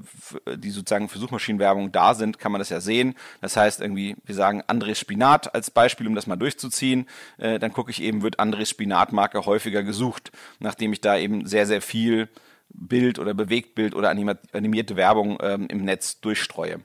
die 0.56 0.70
sozusagen 0.70 1.08
für 1.08 1.18
Suchmaschinenwerbung 1.18 1.92
da 1.92 2.14
sind, 2.14 2.38
kann 2.38 2.52
man 2.52 2.58
das 2.58 2.68
ja 2.68 2.80
sehen. 2.80 3.14
Das 3.40 3.56
heißt 3.56 3.80
irgendwie, 3.80 4.16
wir 4.24 4.34
sagen 4.34 4.62
André 4.62 4.94
Spinat 4.94 5.54
als 5.54 5.70
Beispiel, 5.70 6.06
um 6.06 6.14
das 6.14 6.26
mal 6.26 6.36
durchzuziehen. 6.36 7.06
Dann 7.38 7.72
gucke 7.72 7.90
ich 7.90 8.02
eben, 8.02 8.22
wird 8.22 8.40
André 8.40 8.66
Spinat-Marke 8.66 9.46
häufiger 9.46 9.82
gesucht, 9.82 10.32
nachdem 10.58 10.92
ich 10.92 11.00
da 11.00 11.16
eben 11.16 11.46
sehr, 11.46 11.66
sehr 11.66 11.80
viel 11.82 12.28
Bild 12.70 13.18
oder 13.18 13.34
Bewegtbild 13.34 13.94
oder 13.94 14.10
animierte 14.10 14.96
Werbung 14.96 15.38
ähm, 15.40 15.66
im 15.68 15.84
Netz 15.84 16.20
durchstreue. 16.20 16.80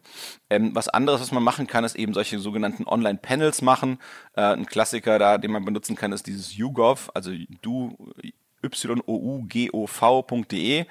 Ähm, 0.49 0.73
was 0.73 0.87
anderes, 0.87 1.21
was 1.21 1.31
man 1.31 1.43
machen 1.43 1.67
kann, 1.67 1.83
ist 1.83 1.95
eben 1.95 2.13
solche 2.13 2.39
sogenannten 2.39 2.85
Online-Panels 2.85 3.61
machen. 3.61 3.99
Äh, 4.33 4.41
ein 4.41 4.65
Klassiker 4.65 5.19
da, 5.19 5.37
den 5.37 5.51
man 5.51 5.65
benutzen 5.65 5.95
kann, 5.95 6.13
ist 6.13 6.27
dieses 6.27 6.55
YouGov, 6.55 7.11
also 7.13 7.31
du 7.61 7.97
yougov.de. 8.63 10.86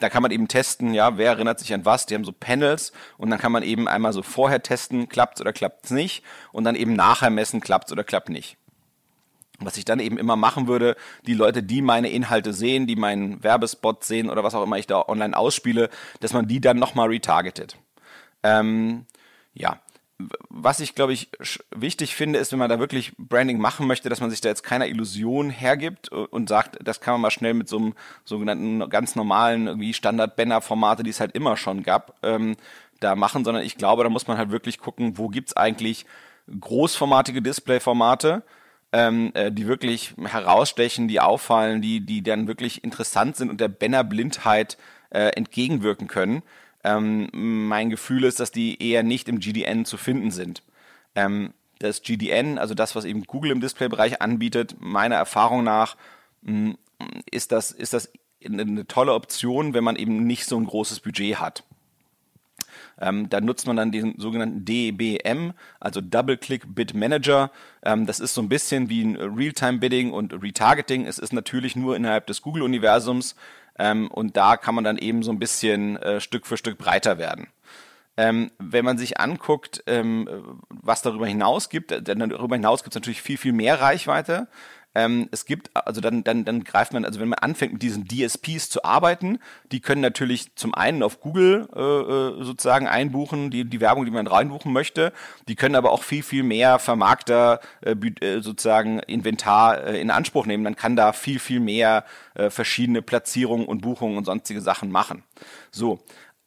Da 0.00 0.08
kann 0.08 0.22
man 0.22 0.30
eben 0.30 0.48
testen, 0.48 0.94
ja, 0.94 1.18
wer 1.18 1.30
erinnert 1.30 1.58
sich 1.58 1.74
an 1.74 1.84
was. 1.84 2.06
Die 2.06 2.14
haben 2.14 2.24
so 2.24 2.32
Panels 2.32 2.92
und 3.16 3.30
dann 3.30 3.38
kann 3.38 3.52
man 3.52 3.62
eben 3.62 3.88
einmal 3.88 4.12
so 4.12 4.22
vorher 4.22 4.62
testen, 4.62 5.08
klappt 5.08 5.40
oder 5.40 5.52
klappt 5.52 5.86
es 5.86 5.90
nicht 5.90 6.22
und 6.52 6.64
dann 6.64 6.76
eben 6.76 6.94
nachher 6.94 7.30
messen, 7.30 7.60
klappt 7.60 7.90
oder 7.90 8.04
klappt 8.04 8.28
nicht. 8.28 8.56
Was 9.60 9.76
ich 9.76 9.84
dann 9.84 9.98
eben 9.98 10.18
immer 10.18 10.36
machen 10.36 10.68
würde, 10.68 10.96
die 11.26 11.34
Leute, 11.34 11.64
die 11.64 11.82
meine 11.82 12.10
Inhalte 12.10 12.52
sehen, 12.52 12.86
die 12.86 12.94
meinen 12.94 13.42
Werbespot 13.42 14.04
sehen 14.04 14.30
oder 14.30 14.44
was 14.44 14.54
auch 14.54 14.62
immer 14.62 14.78
ich 14.78 14.86
da 14.86 15.02
online 15.08 15.36
ausspiele, 15.36 15.90
dass 16.20 16.32
man 16.32 16.46
die 16.46 16.60
dann 16.60 16.78
nochmal 16.78 17.08
retargetet. 17.08 17.76
Ähm, 18.44 19.06
ja, 19.54 19.80
was 20.48 20.80
ich, 20.80 20.96
glaube 20.96 21.12
ich, 21.12 21.30
wichtig 21.74 22.16
finde, 22.16 22.40
ist, 22.40 22.50
wenn 22.50 22.58
man 22.58 22.68
da 22.68 22.80
wirklich 22.80 23.12
Branding 23.18 23.58
machen 23.60 23.86
möchte, 23.86 24.08
dass 24.08 24.20
man 24.20 24.30
sich 24.30 24.40
da 24.40 24.48
jetzt 24.48 24.64
keiner 24.64 24.88
Illusion 24.88 25.50
hergibt 25.50 26.08
und 26.08 26.48
sagt, 26.48 26.76
das 26.82 27.00
kann 27.00 27.14
man 27.14 27.20
mal 27.20 27.30
schnell 27.30 27.54
mit 27.54 27.68
so 27.68 27.78
einem 27.78 27.94
sogenannten 28.24 28.88
ganz 28.90 29.14
normalen 29.14 29.68
irgendwie 29.68 29.94
Standard-Banner-Formate, 29.94 31.04
die 31.04 31.10
es 31.10 31.20
halt 31.20 31.36
immer 31.36 31.56
schon 31.56 31.84
gab, 31.84 32.18
ähm, 32.24 32.56
da 32.98 33.14
machen, 33.14 33.44
sondern 33.44 33.62
ich 33.62 33.76
glaube, 33.76 34.02
da 34.02 34.10
muss 34.10 34.26
man 34.26 34.38
halt 34.38 34.50
wirklich 34.50 34.78
gucken, 34.78 35.18
wo 35.18 35.28
gibt's 35.28 35.56
eigentlich 35.56 36.04
großformatige 36.60 37.40
Display-Formate, 37.40 38.42
ähm, 38.92 39.30
äh, 39.34 39.52
die 39.52 39.68
wirklich 39.68 40.14
herausstechen, 40.20 41.06
die 41.06 41.20
auffallen, 41.20 41.80
die, 41.80 42.00
die 42.00 42.22
dann 42.22 42.48
wirklich 42.48 42.82
interessant 42.82 43.36
sind 43.36 43.50
und 43.50 43.60
der 43.60 43.68
Banner-Blindheit 43.68 44.78
äh, 45.10 45.28
entgegenwirken 45.28 46.08
können. 46.08 46.42
Ähm, 46.88 47.28
mein 47.68 47.90
Gefühl 47.90 48.24
ist, 48.24 48.40
dass 48.40 48.50
die 48.50 48.82
eher 48.82 49.02
nicht 49.02 49.28
im 49.28 49.40
GDN 49.40 49.84
zu 49.84 49.98
finden 49.98 50.30
sind. 50.30 50.62
Ähm, 51.14 51.52
das 51.78 52.02
GDN, 52.02 52.58
also 52.58 52.74
das, 52.74 52.96
was 52.96 53.04
eben 53.04 53.24
Google 53.24 53.50
im 53.50 53.60
Display-Bereich 53.60 54.22
anbietet, 54.22 54.76
meiner 54.80 55.16
Erfahrung 55.16 55.64
nach 55.64 55.96
mh, 56.42 56.74
ist 57.30 57.52
das, 57.52 57.70
ist 57.72 57.92
das 57.92 58.10
eine 58.44 58.86
tolle 58.86 59.12
Option, 59.12 59.74
wenn 59.74 59.84
man 59.84 59.96
eben 59.96 60.26
nicht 60.26 60.46
so 60.46 60.56
ein 60.56 60.64
großes 60.64 61.00
Budget 61.00 61.38
hat. 61.38 61.64
Ähm, 63.00 63.28
da 63.28 63.40
nutzt 63.40 63.66
man 63.66 63.76
dann 63.76 63.92
den 63.92 64.18
sogenannten 64.18 64.64
DBM, 64.64 65.52
also 65.78 66.00
Double 66.00 66.36
Click 66.36 66.74
Bid 66.74 66.94
Manager. 66.94 67.50
Ähm, 67.82 68.06
das 68.06 68.18
ist 68.18 68.34
so 68.34 68.40
ein 68.40 68.48
bisschen 68.48 68.88
wie 68.88 69.02
ein 69.02 69.16
Realtime-Bidding 69.16 70.12
und 70.12 70.32
Retargeting. 70.42 71.06
Es 71.06 71.18
ist 71.18 71.32
natürlich 71.32 71.76
nur 71.76 71.96
innerhalb 71.96 72.26
des 72.26 72.42
Google-Universums 72.42 73.36
ähm, 73.78 74.08
und 74.10 74.36
da 74.36 74.56
kann 74.56 74.74
man 74.74 74.84
dann 74.84 74.98
eben 74.98 75.22
so 75.22 75.30
ein 75.30 75.38
bisschen 75.38 75.96
äh, 75.96 76.20
Stück 76.20 76.46
für 76.46 76.56
Stück 76.56 76.78
breiter 76.78 77.18
werden. 77.18 77.48
Ähm, 78.16 78.50
wenn 78.58 78.84
man 78.84 78.98
sich 78.98 79.20
anguckt, 79.20 79.84
ähm, 79.86 80.58
was 80.68 81.02
darüber 81.02 81.26
hinaus 81.26 81.68
gibt, 81.68 81.90
denn 81.90 82.18
darüber 82.18 82.56
hinaus 82.56 82.82
gibt 82.82 82.94
es 82.94 83.00
natürlich 83.00 83.22
viel, 83.22 83.38
viel 83.38 83.52
mehr 83.52 83.80
Reichweite. 83.80 84.48
Ähm, 84.94 85.28
es 85.30 85.44
gibt, 85.44 85.70
also 85.74 86.00
dann, 86.00 86.24
dann, 86.24 86.44
dann 86.44 86.64
greift 86.64 86.92
man, 86.92 87.04
also 87.04 87.20
wenn 87.20 87.28
man 87.28 87.38
anfängt 87.38 87.74
mit 87.74 87.82
diesen 87.82 88.06
DSPs 88.08 88.70
zu 88.70 88.84
arbeiten, 88.84 89.38
die 89.70 89.80
können 89.80 90.00
natürlich 90.00 90.54
zum 90.54 90.74
einen 90.74 91.02
auf 91.02 91.20
Google 91.20 91.68
äh, 91.74 91.80
äh, 91.80 92.44
sozusagen 92.44 92.88
einbuchen, 92.88 93.50
die, 93.50 93.64
die 93.64 93.80
Werbung, 93.80 94.06
die 94.06 94.10
man 94.10 94.26
reinbuchen 94.26 94.72
möchte. 94.72 95.12
Die 95.46 95.56
können 95.56 95.74
aber 95.74 95.92
auch 95.92 96.02
viel, 96.02 96.22
viel 96.22 96.42
mehr 96.42 96.78
Vermarkter 96.78 97.60
äh, 97.82 97.92
äh, 97.92 98.40
sozusagen 98.40 98.98
Inventar 99.00 99.84
äh, 99.84 100.00
in 100.00 100.10
Anspruch 100.10 100.46
nehmen. 100.46 100.64
Dann 100.64 100.76
kann 100.76 100.96
da 100.96 101.12
viel, 101.12 101.38
viel 101.38 101.60
mehr 101.60 102.04
äh, 102.34 102.50
verschiedene 102.50 103.02
Platzierungen 103.02 103.66
und 103.66 103.82
Buchungen 103.82 104.16
und 104.16 104.24
sonstige 104.24 104.60
Sachen 104.60 104.90
machen. 104.90 105.22
So, 105.70 106.00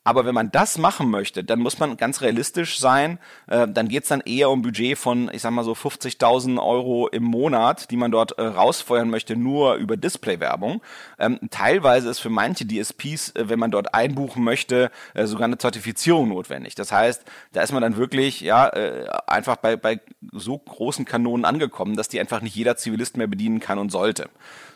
aber 0.04 0.26
wenn 0.26 0.34
man 0.34 0.52
das 0.52 0.78
machen 0.78 1.10
möchte, 1.12 1.44
dann 1.44 1.60
muss 1.60 1.78
man 1.78 1.96
ganz 1.96 2.22
realistisch 2.22 2.80
sein. 2.80 3.20
Äh, 3.48 3.68
dann 3.68 3.88
geht's 3.88 4.10
dann 4.10 4.22
eher 4.22 4.50
um 4.50 4.64
Budget 4.64 4.98
von, 4.98 5.30
ich 5.32 5.44
sag 5.44 5.52
mal 5.52 5.64
so 5.64 5.74
50.000 5.74 6.60
Euro 6.62 7.08
im 7.08 7.24
Monat, 7.24 7.92
die 7.92 7.98
man 7.98 8.10
dort 8.12 8.38
äh, 8.40 8.42
rausfeuern 8.42 9.10
möchte, 9.10 9.36
nur 9.36 9.76
über 9.76 9.98
Displaywerbung. 9.98 10.82
Ähm, 11.20 11.40
teilweise 11.52 12.10
ist 12.10 12.20
für 12.20 12.30
manche 12.30 12.66
DSPs, 12.66 13.32
äh, 13.36 13.50
wenn 13.50 13.60
man 13.60 13.70
dort 13.70 13.94
einbuchen 13.94 14.44
möchte, 14.44 14.90
äh, 15.14 15.28
sogar 15.28 15.46
eine 15.46 15.60
Zertifizierung 15.60 16.30
notwendig. 16.30 16.74
Das 16.74 16.92
heißt, 16.92 17.24
da 17.54 17.62
ist 17.62 17.72
man 17.72 17.84
dann 17.84 17.98
wirklich 17.98 18.42
ja 18.42 18.70
äh, 18.70 19.08
einfach 19.28 19.58
bei, 19.58 19.76
bei 19.76 20.00
so 20.32 20.58
großen 20.58 21.06
Kanonen 21.06 21.46
angekommen, 21.46 21.96
dass 21.96 22.08
die 22.08 22.20
einfach 22.20 22.42
nicht 22.42 22.56
jeder 22.56 22.76
Zivilist 22.76 23.18
mehr 23.18 23.28
bedienen 23.28 23.60
kann 23.60 23.78
und 23.78 23.92
sollte. 23.92 24.30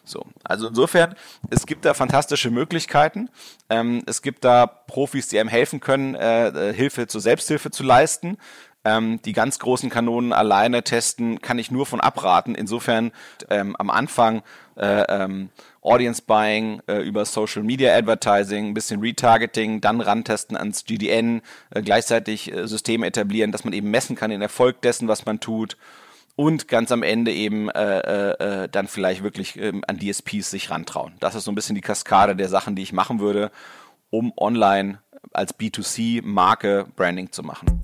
So, 0.05 0.25
also 0.43 0.67
insofern, 0.67 1.15
es 1.49 1.65
gibt 1.65 1.85
da 1.85 1.93
fantastische 1.93 2.51
Möglichkeiten. 2.51 3.29
Ähm, 3.69 4.03
es 4.05 4.21
gibt 4.21 4.45
da 4.45 4.67
Profis, 4.67 5.27
die 5.27 5.39
einem 5.39 5.49
helfen 5.49 5.79
können, 5.79 6.15
äh, 6.15 6.47
äh, 6.69 6.73
Hilfe 6.73 7.07
zur 7.07 7.21
Selbsthilfe 7.21 7.71
zu 7.71 7.83
leisten. 7.83 8.37
Ähm, 8.83 9.19
die 9.23 9.33
ganz 9.33 9.57
großen 9.57 9.89
Kanonen 9.89 10.31
alleine 10.31 10.83
testen, 10.83 11.41
kann 11.41 11.57
ich 11.57 11.71
nur 11.71 11.87
von 11.87 11.99
abraten. 11.99 12.53
Insofern 12.53 13.11
ähm, 13.49 13.75
am 13.77 13.89
Anfang 13.89 14.43
äh, 14.75 15.01
ähm, 15.09 15.49
Audience 15.81 16.21
Buying 16.21 16.81
äh, 16.87 16.99
über 16.99 17.25
Social 17.25 17.63
Media 17.63 17.95
Advertising, 17.95 18.67
ein 18.67 18.73
bisschen 18.75 19.01
Retargeting, 19.01 19.81
dann 19.81 20.01
rantesten 20.01 20.55
ans 20.55 20.85
GDN, 20.85 21.41
äh, 21.71 21.81
gleichzeitig 21.81 22.53
äh, 22.53 22.67
Systeme 22.67 23.07
etablieren, 23.07 23.51
dass 23.51 23.63
man 23.63 23.73
eben 23.73 23.89
messen 23.89 24.15
kann 24.15 24.29
den 24.29 24.43
Erfolg 24.43 24.81
dessen, 24.81 25.07
was 25.07 25.25
man 25.25 25.39
tut 25.39 25.77
und 26.35 26.67
ganz 26.67 26.91
am 26.91 27.03
Ende 27.03 27.31
eben 27.31 27.69
äh, 27.69 27.99
äh, 27.99 28.63
äh 28.63 28.69
dann 28.69 28.87
vielleicht 28.87 29.23
wirklich 29.23 29.57
ähm, 29.57 29.83
an 29.87 29.99
DSPs 29.99 30.51
sich 30.51 30.69
rantrauen. 30.69 31.13
Das 31.19 31.35
ist 31.35 31.45
so 31.45 31.51
ein 31.51 31.55
bisschen 31.55 31.75
die 31.75 31.81
Kaskade 31.81 32.35
der 32.35 32.49
Sachen, 32.49 32.75
die 32.75 32.83
ich 32.83 32.93
machen 32.93 33.19
würde, 33.19 33.51
um 34.09 34.33
online 34.37 34.99
als 35.31 35.57
B2C-Marke 35.57 36.87
Branding 36.95 37.31
zu 37.31 37.43
machen. 37.43 37.81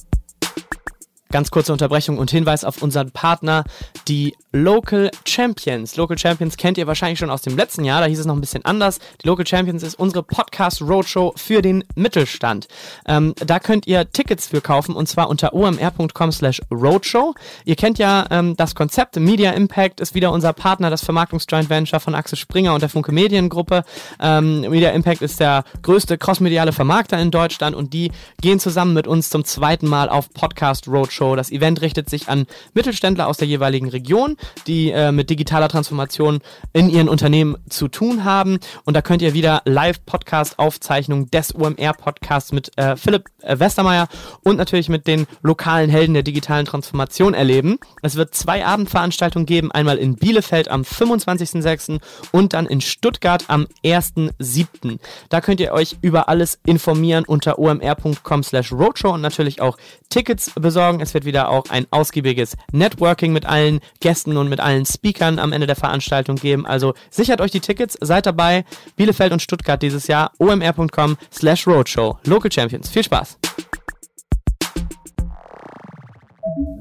Ganz 1.32 1.50
kurze 1.50 1.72
Unterbrechung 1.72 2.18
und 2.18 2.30
Hinweis 2.30 2.66
auf 2.66 2.82
unseren 2.82 3.12
Partner, 3.12 3.64
die 4.10 4.36
Local 4.52 5.10
Champions. 5.26 5.96
Local 5.96 6.18
Champions 6.18 6.58
kennt 6.58 6.78
ihr 6.78 6.86
wahrscheinlich 6.86 7.20
schon 7.20 7.30
aus 7.30 7.42
dem 7.42 7.56
letzten 7.56 7.86
Jahr, 7.86 8.02
da 8.02 8.08
hieß 8.08 8.20
es 8.20 8.26
noch 8.26 8.36
ein 8.36 8.42
bisschen 8.42 8.66
anders. 8.66 9.00
Die 9.24 9.28
Local 9.28 9.48
Champions 9.48 9.82
ist 9.82 9.98
unsere 9.98 10.24
Podcast 10.24 10.82
Roadshow 10.82 11.34
für 11.38 11.62
den 11.62 11.86
Mittelstand. 11.96 12.68
Ähm, 13.08 13.34
da 13.38 13.60
könnt 13.60 13.88
ihr 13.88 14.12
Tickets 14.12 14.48
für 14.48 14.60
kaufen 14.60 14.94
und 14.94 15.08
zwar 15.08 15.30
unter 15.30 15.54
omr.com 15.54 16.34
slash 16.34 16.62
roadshow. 16.70 17.34
Ihr 17.64 17.78
kennt 17.78 17.98
ja 17.98 18.26
ähm, 18.30 18.58
das 18.58 18.76
Konzept, 18.76 19.16
Media 19.16 19.52
Impact 19.52 20.02
ist 20.02 20.14
wieder 20.14 20.34
unser 20.34 20.52
Partner, 20.52 20.90
das 20.90 21.02
Vermarktungsjoint 21.02 21.70
Venture 21.70 22.02
von 22.02 22.14
Axel 22.14 22.38
Springer 22.38 22.74
und 22.74 22.82
der 22.82 22.90
Funke 22.90 23.14
Mediengruppe. 23.14 23.86
Ähm, 24.20 24.62
Media 24.62 24.90
Impact 24.90 25.22
ist 25.22 25.40
der 25.40 25.64
größte 25.82 26.18
crossmediale 26.18 26.74
Vermarkter 26.74 27.18
in 27.20 27.32
Deutschland 27.32 27.74
und 27.74 27.94
die 27.94 28.12
gehen 28.42 28.60
zusammen 28.60 28.94
mit 28.94 29.08
uns 29.08 29.30
zum 29.30 29.46
zweiten 29.46 29.88
Mal 29.88 30.10
auf 30.10 30.30
Podcast 30.34 30.90
Roadshow 30.90 31.21
Show. 31.22 31.36
Das 31.36 31.52
Event 31.52 31.82
richtet 31.82 32.10
sich 32.10 32.30
an 32.30 32.48
Mittelständler 32.74 33.28
aus 33.28 33.38
der 33.38 33.48
jeweiligen 33.48 33.90
Region, 33.90 34.38
die 34.66 34.90
äh, 34.90 35.12
mit 35.12 35.30
digitaler 35.30 35.70
Transformation 35.70 36.40
in 36.74 36.90
ihren 36.90 37.08
Unternehmen 37.08 37.58
zu 37.70 37.88
tun 37.88 38.24
haben. 38.24 38.58
Und 38.86 38.96
da 38.96 39.04
könnt 39.04 39.22
ihr 39.22 39.36
wieder 39.36 39.62
Live-Podcast-Aufzeichnungen 39.66 41.30
des 41.30 41.52
UMR-Podcasts 41.52 42.54
mit 42.54 42.76
äh, 42.76 42.96
Philipp 42.96 43.26
äh, 43.42 43.60
Westermeier 43.60 44.08
und 44.44 44.58
natürlich 44.58 44.90
mit 44.90 45.06
den 45.06 45.28
lokalen 45.44 45.92
Helden 45.92 46.16
der 46.16 46.24
digitalen 46.24 46.66
Transformation 46.66 47.36
erleben. 47.36 47.78
Es 48.02 48.16
wird 48.16 48.34
zwei 48.34 48.66
Abendveranstaltungen 48.66 49.46
geben, 49.46 49.72
einmal 49.72 50.00
in 50.00 50.16
Bielefeld 50.16 50.70
am 50.70 50.82
25.06. 50.82 52.00
und 52.32 52.54
dann 52.54 52.66
in 52.66 52.82
Stuttgart 52.82 53.44
am 53.48 53.68
1.07. 53.86 54.98
Da 55.30 55.40
könnt 55.40 55.60
ihr 55.60 55.72
euch 55.72 55.98
über 56.02 56.30
alles 56.30 56.58
informieren 56.66 57.26
unter 57.26 57.60
omr.com 57.60 58.42
slash 58.42 58.72
roadshow 58.72 59.14
und 59.14 59.22
natürlich 59.22 59.62
auch 59.62 59.78
Tickets 60.10 60.52
besorgen. 60.56 61.00
Es 61.00 61.11
wird 61.14 61.26
wieder 61.26 61.50
auch 61.50 61.66
ein 61.70 61.88
ausgiebiges 61.92 62.56
Networking 62.72 63.34
mit 63.34 63.46
allen 63.46 63.80
Gästen 64.00 64.38
und 64.38 64.50
mit 64.50 64.60
allen 64.60 64.86
Speakern 64.86 65.40
am 65.40 65.54
Ende 65.54 65.68
der 65.68 65.76
Veranstaltung 65.76 66.36
geben. 66.36 66.66
Also 66.66 66.94
sichert 67.10 67.42
euch 67.42 67.52
die 67.52 67.60
Tickets, 67.60 67.98
seid 68.02 68.26
dabei. 68.26 68.66
Bielefeld 68.96 69.32
und 69.32 69.42
Stuttgart 69.42 69.82
dieses 69.82 70.08
Jahr. 70.08 70.32
omr.com 70.38 71.18
slash 71.32 71.68
roadshow. 71.68 72.18
Local 72.26 72.52
Champions. 72.52 72.90
Viel 72.90 73.04
Spaß. 73.04 73.38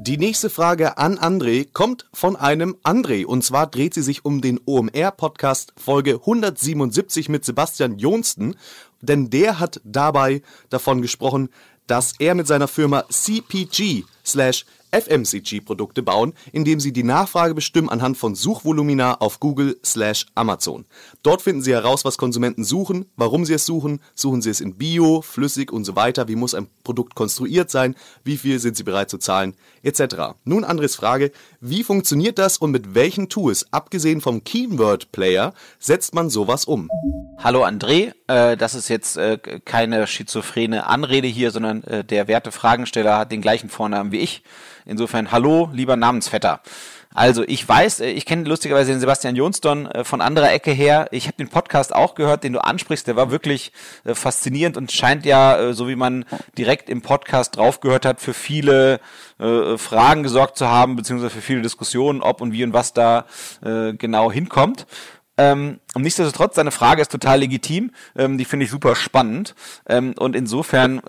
Die 0.02 0.16
nächste 0.16 0.50
Frage 0.50 0.98
an 0.98 1.18
André 1.18 1.68
kommt 1.72 2.06
von 2.12 2.34
einem 2.34 2.76
André. 2.82 3.24
Und 3.24 3.44
zwar 3.44 3.66
dreht 3.66 3.94
sie 3.94 4.02
sich 4.02 4.24
um 4.24 4.40
den 4.40 4.58
OMR-Podcast 4.64 5.74
Folge 5.76 6.14
177 6.14 7.28
mit 7.28 7.44
Sebastian 7.44 7.98
Johnston. 7.98 8.56
Denn 9.00 9.30
der 9.30 9.60
hat 9.60 9.80
dabei 9.84 10.42
davon 10.68 11.02
gesprochen, 11.02 11.50
dass 11.90 12.14
er 12.20 12.36
mit 12.36 12.46
seiner 12.46 12.68
Firma 12.68 13.04
CPG 13.08 14.04
slash 14.24 14.64
FMCG-Produkte 14.92 16.02
bauen, 16.02 16.34
indem 16.52 16.78
sie 16.78 16.92
die 16.92 17.02
Nachfrage 17.02 17.54
bestimmen 17.54 17.88
anhand 17.88 18.16
von 18.16 18.36
Suchvolumina 18.36 19.14
auf 19.14 19.40
Google 19.40 19.78
slash 19.84 20.26
Amazon. 20.36 20.84
Dort 21.22 21.42
finden 21.42 21.60
sie 21.60 21.72
heraus, 21.74 22.06
was 22.06 22.16
Konsumenten 22.16 22.64
suchen, 22.64 23.04
warum 23.14 23.44
sie 23.44 23.52
es 23.52 23.66
suchen, 23.66 24.00
suchen 24.14 24.40
sie 24.40 24.48
es 24.48 24.62
in 24.62 24.76
Bio, 24.76 25.20
flüssig 25.20 25.70
und 25.70 25.84
so 25.84 25.94
weiter, 25.94 26.28
wie 26.28 26.36
muss 26.36 26.54
ein 26.54 26.68
Produkt 26.82 27.14
konstruiert 27.14 27.70
sein, 27.70 27.94
wie 28.24 28.38
viel 28.38 28.58
sind 28.58 28.74
sie 28.74 28.84
bereit 28.84 29.10
zu 29.10 29.18
zahlen, 29.18 29.54
etc. 29.82 30.36
Nun 30.44 30.64
Andres 30.64 30.96
Frage, 30.96 31.30
wie 31.60 31.84
funktioniert 31.84 32.38
das 32.38 32.56
und 32.56 32.70
mit 32.70 32.94
welchen 32.94 33.28
Tools, 33.28 33.66
abgesehen 33.70 34.22
vom 34.22 34.44
Keyword 34.44 35.12
Player, 35.12 35.52
setzt 35.78 36.14
man 36.14 36.30
sowas 36.30 36.64
um? 36.64 36.88
Hallo 37.36 37.66
André, 37.66 38.14
äh, 38.26 38.56
das 38.56 38.74
ist 38.74 38.88
jetzt 38.88 39.18
äh, 39.18 39.36
keine 39.64 40.06
schizophrene 40.06 40.86
Anrede 40.86 41.28
hier, 41.28 41.50
sondern 41.50 41.84
äh, 41.84 42.02
der 42.02 42.28
werte 42.28 42.50
Fragensteller 42.50 43.18
hat 43.18 43.32
den 43.32 43.42
gleichen 43.42 43.68
Vornamen 43.68 44.10
wie 44.10 44.20
ich. 44.20 44.42
Insofern 44.86 45.30
hallo, 45.30 45.68
lieber 45.72 45.96
Namensvetter. 45.96 46.62
Also 47.12 47.42
ich 47.46 47.68
weiß, 47.68 48.00
äh, 48.00 48.10
ich 48.10 48.24
kenne 48.24 48.48
lustigerweise 48.48 48.92
den 48.92 49.00
Sebastian 49.00 49.34
Jonston 49.34 49.86
äh, 49.86 50.04
von 50.04 50.20
anderer 50.20 50.52
Ecke 50.52 50.70
her. 50.70 51.08
Ich 51.10 51.26
habe 51.26 51.36
den 51.36 51.48
Podcast 51.48 51.94
auch 51.94 52.14
gehört, 52.14 52.44
den 52.44 52.52
du 52.52 52.62
ansprichst. 52.62 53.06
Der 53.08 53.16
war 53.16 53.32
wirklich 53.32 53.72
äh, 54.04 54.14
faszinierend 54.14 54.76
und 54.76 54.92
scheint 54.92 55.26
ja, 55.26 55.72
so 55.72 55.88
wie 55.88 55.96
man 55.96 56.24
direkt 56.56 56.88
im 56.88 57.02
Podcast 57.02 57.56
draufgehört 57.56 58.04
hat, 58.04 58.20
für 58.20 58.34
viele 58.34 59.00
Fragen 59.38 60.22
gesorgt 60.22 60.58
zu 60.58 60.68
haben, 60.68 60.96
beziehungsweise 60.96 61.34
für 61.34 61.40
viele 61.40 61.62
Diskussionen, 61.62 62.20
ob 62.20 62.40
und 62.40 62.52
wie 62.52 62.64
und 62.64 62.72
was 62.72 62.92
da 62.92 63.26
genau 63.62 64.30
hinkommt. 64.30 64.86
Ähm, 65.36 65.80
und 65.94 66.02
nichtsdestotrotz, 66.02 66.56
seine 66.56 66.70
Frage 66.70 67.00
ist 67.00 67.10
total 67.10 67.40
legitim. 67.40 67.92
Ähm, 68.16 68.36
die 68.36 68.44
finde 68.44 68.64
ich 68.64 68.70
super 68.70 68.94
spannend. 68.94 69.54
Ähm, 69.88 70.14
und 70.18 70.36
insofern 70.36 71.00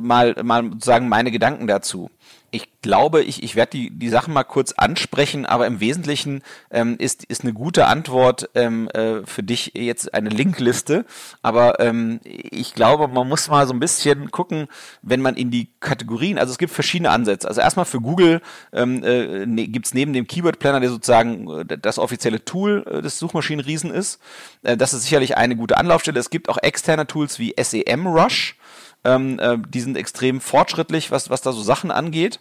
mal, 0.00 0.34
mal 0.42 0.70
sagen 0.80 1.08
meine 1.08 1.30
Gedanken 1.30 1.66
dazu 1.66 2.10
ich 2.52 2.68
glaube, 2.82 3.22
ich, 3.22 3.42
ich 3.42 3.56
werde 3.56 3.70
die, 3.70 3.90
die 3.90 4.10
Sachen 4.10 4.34
mal 4.34 4.44
kurz 4.44 4.72
ansprechen, 4.72 5.46
aber 5.46 5.66
im 5.66 5.80
Wesentlichen 5.80 6.42
ähm, 6.70 6.96
ist, 6.98 7.24
ist 7.24 7.42
eine 7.42 7.54
gute 7.54 7.86
Antwort 7.86 8.50
ähm, 8.54 8.88
äh, 8.90 9.24
für 9.24 9.42
dich 9.42 9.72
jetzt 9.74 10.12
eine 10.12 10.28
Linkliste. 10.28 11.06
Aber 11.40 11.80
ähm, 11.80 12.20
ich 12.24 12.74
glaube, 12.74 13.08
man 13.08 13.26
muss 13.26 13.48
mal 13.48 13.66
so 13.66 13.72
ein 13.72 13.80
bisschen 13.80 14.30
gucken, 14.30 14.68
wenn 15.00 15.22
man 15.22 15.34
in 15.36 15.50
die 15.50 15.70
Kategorien, 15.80 16.38
also 16.38 16.52
es 16.52 16.58
gibt 16.58 16.72
verschiedene 16.74 17.10
Ansätze. 17.10 17.48
Also 17.48 17.62
erstmal 17.62 17.86
für 17.86 18.02
Google 18.02 18.42
ähm, 18.74 19.02
äh, 19.02 19.46
ne, 19.46 19.68
gibt 19.68 19.86
es 19.86 19.94
neben 19.94 20.12
dem 20.12 20.26
Keyword 20.26 20.58
Planner, 20.58 20.80
der 20.80 20.90
sozusagen 20.90 21.48
äh, 21.48 21.78
das 21.78 21.98
offizielle 21.98 22.44
Tool 22.44 22.84
äh, 22.86 23.00
des 23.00 23.18
Suchmaschinenriesen 23.18 23.90
ist, 23.90 24.20
äh, 24.62 24.76
das 24.76 24.92
ist 24.92 25.04
sicherlich 25.04 25.38
eine 25.38 25.56
gute 25.56 25.78
Anlaufstelle. 25.78 26.20
Es 26.20 26.28
gibt 26.28 26.50
auch 26.50 26.58
externe 26.58 27.06
Tools 27.06 27.38
wie 27.38 27.54
SEMrush 27.58 28.56
ähm, 29.04 29.38
äh, 29.38 29.58
die 29.68 29.80
sind 29.80 29.96
extrem 29.96 30.40
fortschrittlich, 30.40 31.10
was, 31.10 31.30
was 31.30 31.42
da 31.42 31.52
so 31.52 31.62
Sachen 31.62 31.90
angeht. 31.90 32.40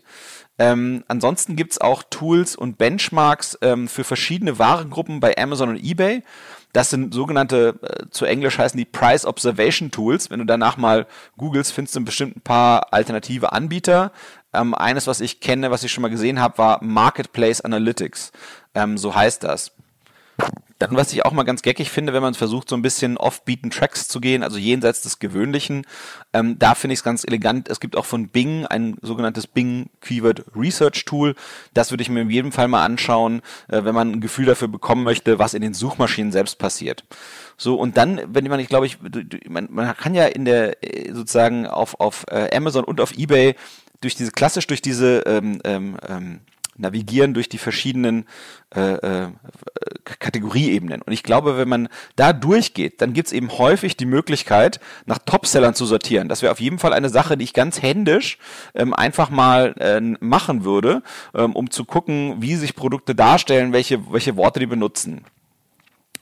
Ähm, 0.60 1.03
ansonsten 1.08 1.56
gibt's 1.56 1.80
auch 1.80 2.03
Tools 2.10 2.56
und 2.56 2.77
Benchmarks 2.77 3.58
ähm, 3.62 3.88
für 3.88 4.03
verschiedene 4.03 4.60
Warengruppen 4.60 5.20
bei 5.20 5.38
Amazon 5.38 5.70
und 5.70 5.84
eBay. 5.84 6.24
Das 6.74 6.89
sind 6.89 7.13
sogenannte, 7.13 7.80
äh, 7.82 8.10
zu 8.12 8.25
Englisch 8.25 8.58
heißen 8.58 8.77
die 8.77 8.86
Price 8.86 9.25
Observation 9.25 9.91
Tools. 9.91 10.30
Wenn 10.30 10.39
du 10.39 10.46
danach 10.46 10.77
mal 10.77 11.08
googelst, 11.38 11.74
findest 11.74 11.96
du 11.96 12.06
bestimmt 12.06 12.38
ein 12.38 12.41
paar 12.41 12.94
alternative 12.94 13.51
Anbieter. 13.51 14.12
Ähm, 14.53 14.74
eines, 14.74 15.08
was 15.08 15.22
ich 15.22 15.39
kenne, 15.39 15.72
was 15.72 15.84
ich 15.84 15.91
schon 15.91 16.01
mal 16.01 16.10
gesehen 16.10 16.39
habe, 16.39 16.58
war 16.58 16.84
Marketplace 16.84 17.62
Analytics. 17.62 18.32
Ähm, 18.75 18.98
so 18.98 19.15
heißt 19.15 19.44
das. 19.44 19.72
Dann, 20.79 20.95
was 20.95 21.13
ich 21.13 21.24
auch 21.25 21.31
mal 21.31 21.43
ganz 21.43 21.62
geckig 21.62 21.91
finde, 21.91 22.12
wenn 22.12 22.24
man 22.24 22.33
versucht, 22.33 22.67
so 22.67 22.75
ein 22.75 22.81
bisschen 22.81 23.15
off-beaten 23.15 23.69
Tracks 23.69 24.07
zu 24.07 24.19
gehen, 24.19 24.41
also 24.41 24.57
jenseits 24.57 25.01
des 25.01 25.19
Gewöhnlichen, 25.19 25.86
ähm, 26.33 26.57
da 26.57 26.74
finde 26.74 26.93
ich 26.93 27.01
es 27.01 27.03
ganz 27.03 27.24
elegant. 27.24 27.69
Es 27.69 27.79
gibt 27.79 27.95
auch 27.95 28.05
von 28.05 28.29
Bing 28.29 28.65
ein 28.65 28.98
sogenanntes 29.03 29.45
Bing 29.45 29.91
Keyword 30.01 30.43
Research 30.55 31.05
Tool. 31.05 31.36
Das 31.75 31.91
würde 31.91 32.01
ich 32.01 32.10
mir 32.10 32.21
in 32.21 32.31
jedem 32.31 32.51
Fall 32.51 32.67
mal 32.67 32.83
anschauen, 32.83 33.43
äh, 33.67 33.83
wenn 33.83 33.93
man 33.93 34.12
ein 34.12 34.21
Gefühl 34.21 34.45
dafür 34.45 34.69
bekommen 34.69 35.03
möchte, 35.03 35.38
was 35.38 35.53
in 35.53 35.62
den 35.62 35.75
Suchmaschinen 35.75 36.31
selbst 36.31 36.57
passiert. 36.57 37.03
So, 37.57 37.75
und 37.75 37.95
dann, 37.98 38.19
wenn 38.27 38.45
man, 38.45 38.60
ich 38.60 38.67
glaube, 38.67 38.88
ich, 38.88 38.98
man, 39.48 39.67
man 39.69 39.95
kann 39.95 40.15
ja 40.15 40.25
in 40.25 40.45
der, 40.45 40.84
äh, 40.84 41.13
sozusagen 41.13 41.67
auf, 41.67 41.99
auf 41.99 42.25
äh, 42.30 42.49
Amazon 42.56 42.86
und 42.86 43.01
auf 43.01 43.12
Ebay 43.12 43.56
durch 44.01 44.15
diese, 44.15 44.32
klassisch 44.32 44.65
durch 44.65 44.82
diese 44.82 45.19
ähm, 45.27 45.62
ähm, 45.63 45.97
ähm 46.08 46.39
navigieren 46.77 47.34
durch 47.34 47.49
die 47.49 47.57
verschiedenen 47.57 48.25
äh, 48.75 48.93
äh, 48.93 49.27
Kategorieebenen. 50.03 51.01
Und 51.01 51.13
ich 51.13 51.23
glaube, 51.23 51.57
wenn 51.57 51.69
man 51.69 51.89
da 52.15 52.34
durchgeht, 52.34 53.01
dann 53.01 53.13
gibt's 53.13 53.31
eben 53.31 53.57
häufig 53.57 53.97
die 53.97 54.05
Möglichkeit, 54.05 54.79
nach 55.05 55.19
Topsellern 55.19 55.75
zu 55.75 55.86
sortieren. 55.86 56.27
Das 56.27 56.41
wäre 56.41 56.51
auf 56.51 56.60
jeden 56.60 56.79
Fall 56.79 56.93
eine 56.93 57.10
Sache, 57.10 57.38
die 57.38 57.43
ich 57.43 57.53
ganz 57.53 57.81
händisch 57.81 58.38
ähm, 58.73 58.93
einfach 58.93 59.29
mal 59.29 59.75
äh, 59.79 59.99
machen 60.19 60.63
würde, 60.63 61.03
ähm, 61.36 61.55
um 61.55 61.69
zu 61.69 61.86
gucken, 61.86 62.36
wie 62.39 62.55
sich 62.55 62.75
Produkte 62.75 63.15
darstellen, 63.15 63.73
welche, 63.73 64.12
welche 64.12 64.36
Worte 64.36 64.60
die 64.60 64.65
benutzen. 64.65 65.25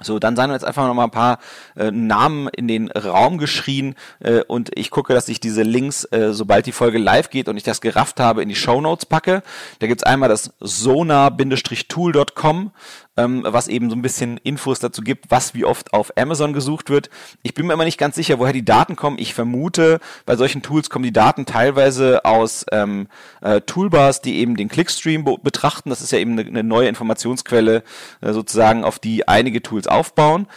So, 0.02 0.18
dann 0.18 0.38
seien 0.38 0.50
jetzt 0.52 0.64
einfach 0.64 0.88
noch 0.88 0.94
mal 0.94 1.04
ein 1.04 1.12
paar 1.12 1.40
äh, 1.76 1.92
Namen 1.92 2.48
in 2.48 2.70
den 2.70 2.90
Raum 2.90 3.38
geschrien 3.38 3.96
äh, 4.20 4.44
und 4.48 4.72
ich 4.76 4.92
gucke, 4.92 5.14
dass 5.14 5.28
ich 5.28 5.42
diese 5.42 5.64
Links, 5.64 6.06
äh, 6.06 6.32
sobald 6.32 6.68
die 6.68 6.72
Folge 6.72 7.00
live 7.00 7.30
geht 7.30 7.50
und 7.50 7.58
ich 7.58 7.64
das 7.64 7.82
gerafft 7.82 8.22
habe, 8.22 8.42
in 8.42 8.48
die 8.48 8.56
Show 8.56 8.80
Notes 8.80 9.06
packe. 9.06 9.44
Da 9.80 9.88
gibt's 9.88 10.04
einmal 10.04 10.30
das 10.30 10.54
sona-tool.com, 10.62 12.72
ähm, 13.20 13.44
was 13.46 13.68
eben 13.68 13.90
so 13.90 13.96
ein 13.96 14.02
bisschen 14.02 14.38
Infos 14.38 14.80
dazu 14.80 15.02
gibt, 15.02 15.30
was 15.30 15.54
wie 15.54 15.66
oft 15.66 15.94
auf 15.94 16.18
Amazon 16.18 16.54
gesucht 16.54 16.90
wird. 16.90 17.10
Ich 17.44 17.54
bin 17.54 17.68
mir 17.68 17.74
immer 17.74 17.86
nicht 17.86 17.98
ganz 17.98 18.16
sicher, 18.16 18.40
woher 18.40 18.54
die 18.54 18.66
Daten 18.66 18.96
kommen. 18.96 19.18
Ich 19.20 19.34
vermute, 19.34 20.00
bei 20.26 20.36
solchen 20.36 20.62
Tools 20.62 20.90
kommen 20.90 21.04
die 21.04 21.14
Daten 21.14 21.46
teilweise 21.46 22.24
aus 22.26 22.66
ähm, 22.72 23.08
äh, 23.42 23.62
Toolbars, 23.62 24.22
die 24.22 24.38
eben 24.38 24.56
den 24.56 24.70
Clickstream 24.70 25.26
betrachten. 25.44 25.90
Das 25.90 26.02
ist 26.02 26.12
ja 26.12 26.20
eben 26.20 26.40
eine, 26.40 26.48
eine 26.48 26.64
neue 26.64 26.88
Informationsquelle 26.88 27.84
äh, 28.22 28.34
sozusagen, 28.34 28.84
auf 28.84 29.00
die 29.00 29.28
einige 29.28 29.62
Tools 29.62 29.88
aufbauen. 29.88 30.48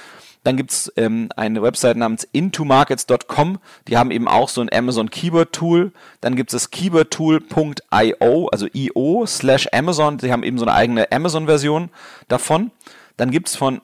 Dann 0.44 0.56
gibt's 0.56 0.92
ähm, 0.96 1.28
eine 1.36 1.62
Website 1.62 1.96
namens 1.96 2.24
intomarkets.com, 2.32 3.58
die 3.88 3.96
haben 3.96 4.10
eben 4.10 4.26
auch 4.26 4.48
so 4.48 4.60
ein 4.60 4.72
Amazon 4.72 5.10
Keyword 5.10 5.52
Tool. 5.52 5.92
Dann 6.20 6.34
gibt 6.36 6.52
es 6.52 6.70
keywordtool.io, 6.70 8.48
also 8.48 8.66
io 8.72 9.24
slash 9.26 9.68
Amazon, 9.72 10.18
die 10.18 10.32
haben 10.32 10.42
eben 10.42 10.58
so 10.58 10.64
eine 10.64 10.74
eigene 10.74 11.12
Amazon-Version 11.12 11.90
davon. 12.28 12.70
Dann 13.16 13.30
gibt's 13.30 13.54
von 13.54 13.80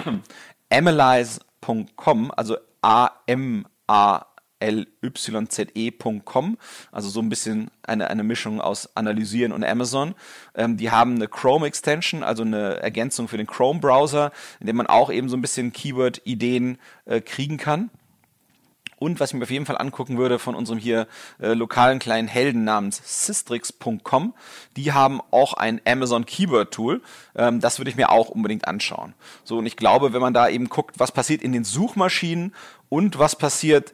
analyze.com, 0.70 2.32
also 2.34 2.56
A-M-A 2.80 4.31
lyze.com, 4.70 6.58
also 6.90 7.08
so 7.08 7.20
ein 7.20 7.28
bisschen 7.28 7.70
eine, 7.82 8.08
eine 8.08 8.22
Mischung 8.22 8.60
aus 8.60 8.96
Analysieren 8.96 9.52
und 9.52 9.64
Amazon. 9.64 10.14
Ähm, 10.54 10.76
die 10.76 10.90
haben 10.90 11.16
eine 11.16 11.28
Chrome 11.28 11.66
Extension, 11.66 12.22
also 12.22 12.42
eine 12.42 12.76
Ergänzung 12.76 13.28
für 13.28 13.36
den 13.36 13.46
Chrome 13.46 13.80
Browser, 13.80 14.32
in 14.60 14.66
dem 14.66 14.76
man 14.76 14.86
auch 14.86 15.10
eben 15.10 15.28
so 15.28 15.36
ein 15.36 15.42
bisschen 15.42 15.72
Keyword-Ideen 15.72 16.78
äh, 17.06 17.20
kriegen 17.20 17.56
kann. 17.56 17.90
Und 19.02 19.18
was 19.18 19.30
ich 19.30 19.34
mir 19.34 19.42
auf 19.42 19.50
jeden 19.50 19.66
Fall 19.66 19.78
angucken 19.78 20.16
würde 20.16 20.38
von 20.38 20.54
unserem 20.54 20.78
hier 20.78 21.08
äh, 21.40 21.54
lokalen 21.54 21.98
kleinen 21.98 22.28
Helden 22.28 22.62
namens 22.62 23.02
Systrix.com, 23.04 24.32
die 24.76 24.92
haben 24.92 25.20
auch 25.32 25.54
ein 25.54 25.80
Amazon 25.84 26.24
Keyword 26.24 26.72
Tool. 26.72 27.02
Ähm, 27.34 27.58
das 27.58 27.80
würde 27.80 27.90
ich 27.90 27.96
mir 27.96 28.12
auch 28.12 28.28
unbedingt 28.28 28.68
anschauen. 28.68 29.14
So, 29.42 29.58
und 29.58 29.66
ich 29.66 29.74
glaube, 29.74 30.12
wenn 30.12 30.20
man 30.20 30.34
da 30.34 30.48
eben 30.48 30.68
guckt, 30.68 31.00
was 31.00 31.10
passiert 31.10 31.42
in 31.42 31.50
den 31.50 31.64
Suchmaschinen 31.64 32.54
und 32.88 33.18
was 33.18 33.34
passiert 33.34 33.92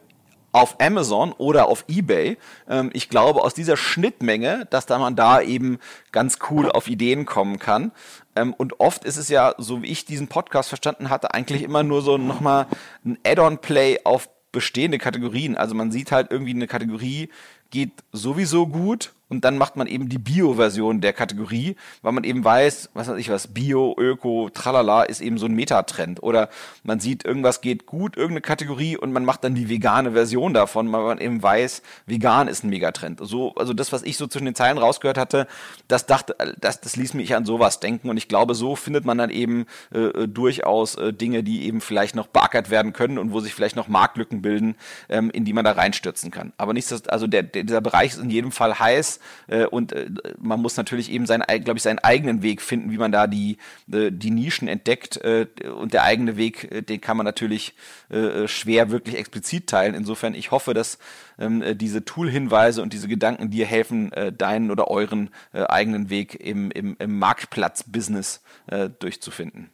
auf 0.51 0.79
Amazon 0.79 1.31
oder 1.33 1.67
auf 1.67 1.85
eBay. 1.87 2.37
Ähm, 2.67 2.89
ich 2.93 3.09
glaube 3.09 3.43
aus 3.43 3.53
dieser 3.53 3.77
Schnittmenge, 3.77 4.67
dass 4.69 4.85
da 4.85 4.97
man 4.97 5.15
da 5.15 5.41
eben 5.41 5.79
ganz 6.11 6.39
cool 6.49 6.71
auf 6.71 6.87
Ideen 6.87 7.25
kommen 7.25 7.59
kann. 7.59 7.91
Ähm, 8.35 8.53
und 8.53 8.79
oft 8.79 9.05
ist 9.05 9.17
es 9.17 9.29
ja, 9.29 9.55
so 9.57 9.83
wie 9.83 9.87
ich 9.87 10.05
diesen 10.05 10.27
Podcast 10.27 10.69
verstanden 10.69 11.09
hatte, 11.09 11.33
eigentlich 11.33 11.63
immer 11.63 11.83
nur 11.83 12.01
so 12.01 12.17
nochmal 12.17 12.67
ein 13.05 13.17
Add-on-Play 13.25 13.99
auf 14.03 14.29
bestehende 14.51 14.97
Kategorien. 14.97 15.55
Also 15.55 15.75
man 15.75 15.91
sieht 15.91 16.11
halt 16.11 16.31
irgendwie 16.31 16.51
eine 16.51 16.67
Kategorie 16.67 17.29
geht 17.71 17.91
sowieso 18.11 18.67
gut 18.67 19.13
und 19.29 19.45
dann 19.45 19.57
macht 19.57 19.75
man 19.75 19.85
eben 19.87 20.09
die 20.09 20.17
Bio-Version 20.17 21.01
der 21.01 21.13
Kategorie, 21.13 21.75
weil 22.01 22.11
man 22.11 22.23
eben 22.23 22.43
weiß, 22.43 22.89
was 22.95 23.07
weiß 23.07 23.17
ich 23.17 23.29
was, 23.29 23.47
Bio, 23.47 23.95
Öko, 23.97 24.49
tralala 24.51 25.03
ist 25.03 25.21
eben 25.21 25.37
so 25.37 25.45
ein 25.45 25.53
Metatrend. 25.53 26.23
Oder 26.23 26.49
man 26.83 26.99
sieht, 26.99 27.25
irgendwas 27.25 27.61
geht 27.61 27.85
gut, 27.85 28.17
irgendeine 28.17 28.41
Kategorie 28.41 28.97
und 28.97 29.11
man 29.11 29.25
macht 29.25 29.43
dann 29.43 29.53
die 29.53 29.69
vegane 29.69 30.13
Version 30.13 30.55
davon, 30.55 30.91
weil 30.91 31.03
man 31.03 31.19
eben 31.19 31.43
weiß, 31.43 31.83
vegan 32.07 32.47
ist 32.47 32.63
ein 32.63 32.69
Megatrend. 32.69 33.19
So, 33.21 33.53
also 33.53 33.73
das, 33.73 33.91
was 33.91 34.01
ich 34.01 34.17
so 34.17 34.25
zwischen 34.25 34.45
den 34.45 34.55
Zeilen 34.55 34.79
rausgehört 34.79 35.19
hatte, 35.19 35.47
das 35.87 36.07
dachte, 36.07 36.35
das, 36.59 36.81
das 36.81 36.95
ließ 36.95 37.13
mich 37.13 37.35
an 37.35 37.45
sowas 37.45 37.79
denken 37.79 38.09
und 38.09 38.17
ich 38.17 38.27
glaube, 38.27 38.55
so 38.55 38.75
findet 38.75 39.05
man 39.05 39.19
dann 39.19 39.29
eben 39.29 39.67
äh, 39.93 39.99
äh 39.99 40.27
durchaus 40.27 40.95
äh, 40.95 41.13
Dinge, 41.13 41.43
die 41.43 41.67
eben 41.67 41.81
vielleicht 41.81 42.15
noch 42.15 42.27
beackert 42.27 42.71
werden 42.71 42.93
können 42.93 43.19
und 43.19 43.31
wo 43.31 43.41
sich 43.41 43.53
vielleicht 43.53 43.75
noch 43.75 43.87
Marktlücken 43.87 44.41
bilden, 44.41 44.75
ähm, 45.07 45.29
in 45.29 45.45
die 45.45 45.53
man 45.53 45.65
da 45.65 45.73
reinstürzen 45.73 46.31
kann. 46.31 46.51
Aber 46.57 46.73
nichtsdestotrotz, 46.73 47.13
also 47.13 47.27
der, 47.27 47.43
dieser 47.43 47.81
Bereich 47.81 48.13
ist 48.13 48.19
in 48.19 48.31
jedem 48.31 48.51
Fall 48.51 48.79
heiß 48.79 49.18
äh, 49.47 49.65
und 49.65 49.93
äh, 49.93 50.09
man 50.39 50.61
muss 50.61 50.77
natürlich 50.77 51.11
eben 51.11 51.25
seinen, 51.25 51.43
glaube 51.63 51.77
ich, 51.77 51.83
seinen 51.83 51.99
eigenen 51.99 52.41
Weg 52.41 52.61
finden, 52.61 52.91
wie 52.91 52.97
man 52.97 53.11
da 53.11 53.27
die, 53.27 53.57
äh, 53.91 54.11
die 54.11 54.31
Nischen 54.31 54.67
entdeckt 54.67 55.17
äh, 55.17 55.47
und 55.79 55.93
der 55.93 56.03
eigene 56.03 56.37
Weg, 56.37 56.71
äh, 56.71 56.81
den 56.81 57.01
kann 57.01 57.17
man 57.17 57.25
natürlich 57.25 57.73
äh, 58.09 58.47
schwer 58.47 58.91
wirklich 58.91 59.15
explizit 59.17 59.67
teilen. 59.67 59.95
Insofern, 59.95 60.33
ich 60.33 60.51
hoffe, 60.51 60.73
dass 60.73 60.97
ähm, 61.37 61.63
diese 61.77 62.05
Tool-Hinweise 62.05 62.81
und 62.81 62.93
diese 62.93 63.07
Gedanken 63.07 63.49
dir 63.49 63.65
helfen, 63.65 64.11
äh, 64.13 64.31
deinen 64.31 64.71
oder 64.71 64.89
euren 64.89 65.29
äh, 65.53 65.63
eigenen 65.63 66.09
Weg 66.09 66.35
im, 66.35 66.71
im, 66.71 66.95
im 66.99 67.19
Marktplatz-Business 67.19 68.41
äh, 68.67 68.89
durchzufinden. 68.89 69.69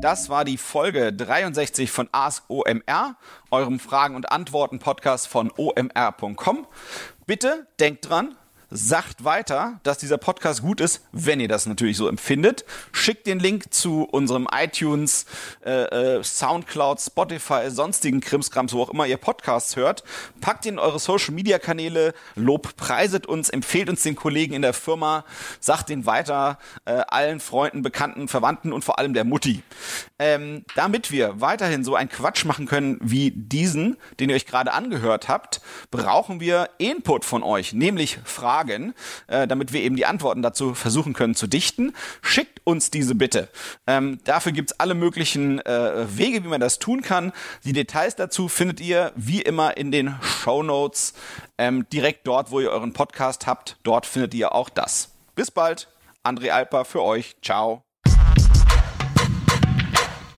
Das 0.00 0.28
war 0.28 0.44
die 0.44 0.56
Folge 0.56 1.12
63 1.12 1.90
von 1.90 2.08
Ask 2.12 2.44
OMR, 2.48 3.16
eurem 3.50 3.80
Fragen- 3.80 4.14
und 4.14 4.30
Antworten-Podcast 4.30 5.26
von 5.26 5.50
omr.com. 5.56 6.66
Bitte 7.26 7.66
denkt 7.80 8.08
dran, 8.08 8.36
sagt 8.74 9.24
weiter, 9.24 9.78
dass 9.84 9.98
dieser 9.98 10.18
Podcast 10.18 10.60
gut 10.60 10.80
ist, 10.80 11.06
wenn 11.12 11.38
ihr 11.38 11.46
das 11.46 11.66
natürlich 11.66 11.96
so 11.96 12.08
empfindet. 12.08 12.64
Schickt 12.90 13.28
den 13.28 13.38
Link 13.38 13.72
zu 13.72 14.02
unserem 14.02 14.48
iTunes, 14.52 15.26
äh, 15.64 16.16
äh, 16.16 16.24
Soundcloud, 16.24 17.00
Spotify, 17.00 17.70
sonstigen 17.70 18.20
Krimskrams, 18.20 18.72
wo 18.72 18.82
auch 18.82 18.90
immer 18.90 19.06
ihr 19.06 19.16
Podcasts 19.16 19.76
hört. 19.76 20.02
Packt 20.40 20.66
ihn 20.66 20.74
in 20.74 20.78
eure 20.80 20.98
Social 20.98 21.32
Media 21.34 21.60
Kanäle, 21.60 22.14
lob, 22.34 22.74
preiset 22.76 23.26
uns, 23.26 23.48
empfehlt 23.48 23.88
uns 23.88 24.02
den 24.02 24.16
Kollegen 24.16 24.54
in 24.54 24.62
der 24.62 24.74
Firma, 24.74 25.24
sagt 25.60 25.88
den 25.88 26.04
weiter 26.04 26.58
äh, 26.84 26.94
allen 27.06 27.38
Freunden, 27.38 27.82
Bekannten, 27.82 28.26
Verwandten 28.26 28.72
und 28.72 28.84
vor 28.84 28.98
allem 28.98 29.14
der 29.14 29.24
Mutti. 29.24 29.62
Ähm, 30.18 30.64
damit 30.74 31.12
wir 31.12 31.40
weiterhin 31.40 31.84
so 31.84 31.94
einen 31.94 32.08
Quatsch 32.08 32.44
machen 32.44 32.66
können 32.66 32.98
wie 33.00 33.30
diesen, 33.30 33.98
den 34.18 34.30
ihr 34.30 34.36
euch 34.36 34.46
gerade 34.46 34.72
angehört 34.72 35.28
habt, 35.28 35.60
brauchen 35.92 36.40
wir 36.40 36.70
Input 36.78 37.24
von 37.24 37.44
euch, 37.44 37.72
nämlich 37.72 38.18
Fragen 38.24 38.63
Fragen, 38.64 38.94
äh, 39.26 39.46
damit 39.46 39.72
wir 39.72 39.82
eben 39.82 39.96
die 39.96 40.06
Antworten 40.06 40.42
dazu 40.42 40.74
versuchen 40.74 41.12
können 41.12 41.34
zu 41.34 41.46
dichten. 41.46 41.92
Schickt 42.22 42.60
uns 42.64 42.90
diese 42.90 43.14
bitte. 43.14 43.48
Ähm, 43.86 44.18
dafür 44.24 44.52
es 44.56 44.80
alle 44.80 44.94
möglichen 44.94 45.60
äh, 45.60 46.06
Wege, 46.16 46.44
wie 46.44 46.48
man 46.48 46.60
das 46.60 46.78
tun 46.78 47.02
kann. 47.02 47.32
Die 47.64 47.72
Details 47.72 48.16
dazu 48.16 48.48
findet 48.48 48.80
ihr 48.80 49.12
wie 49.16 49.42
immer 49.42 49.76
in 49.76 49.92
den 49.92 50.14
Show 50.22 50.62
Notes. 50.62 51.14
Ähm, 51.58 51.86
direkt 51.92 52.26
dort, 52.26 52.50
wo 52.50 52.60
ihr 52.60 52.70
euren 52.70 52.92
Podcast 52.92 53.46
habt, 53.46 53.76
dort 53.82 54.06
findet 54.06 54.34
ihr 54.34 54.54
auch 54.54 54.70
das. 54.70 55.10
Bis 55.34 55.50
bald. 55.50 55.88
André 56.24 56.50
Alper 56.50 56.84
für 56.84 57.02
euch. 57.02 57.36
Ciao. 57.42 57.93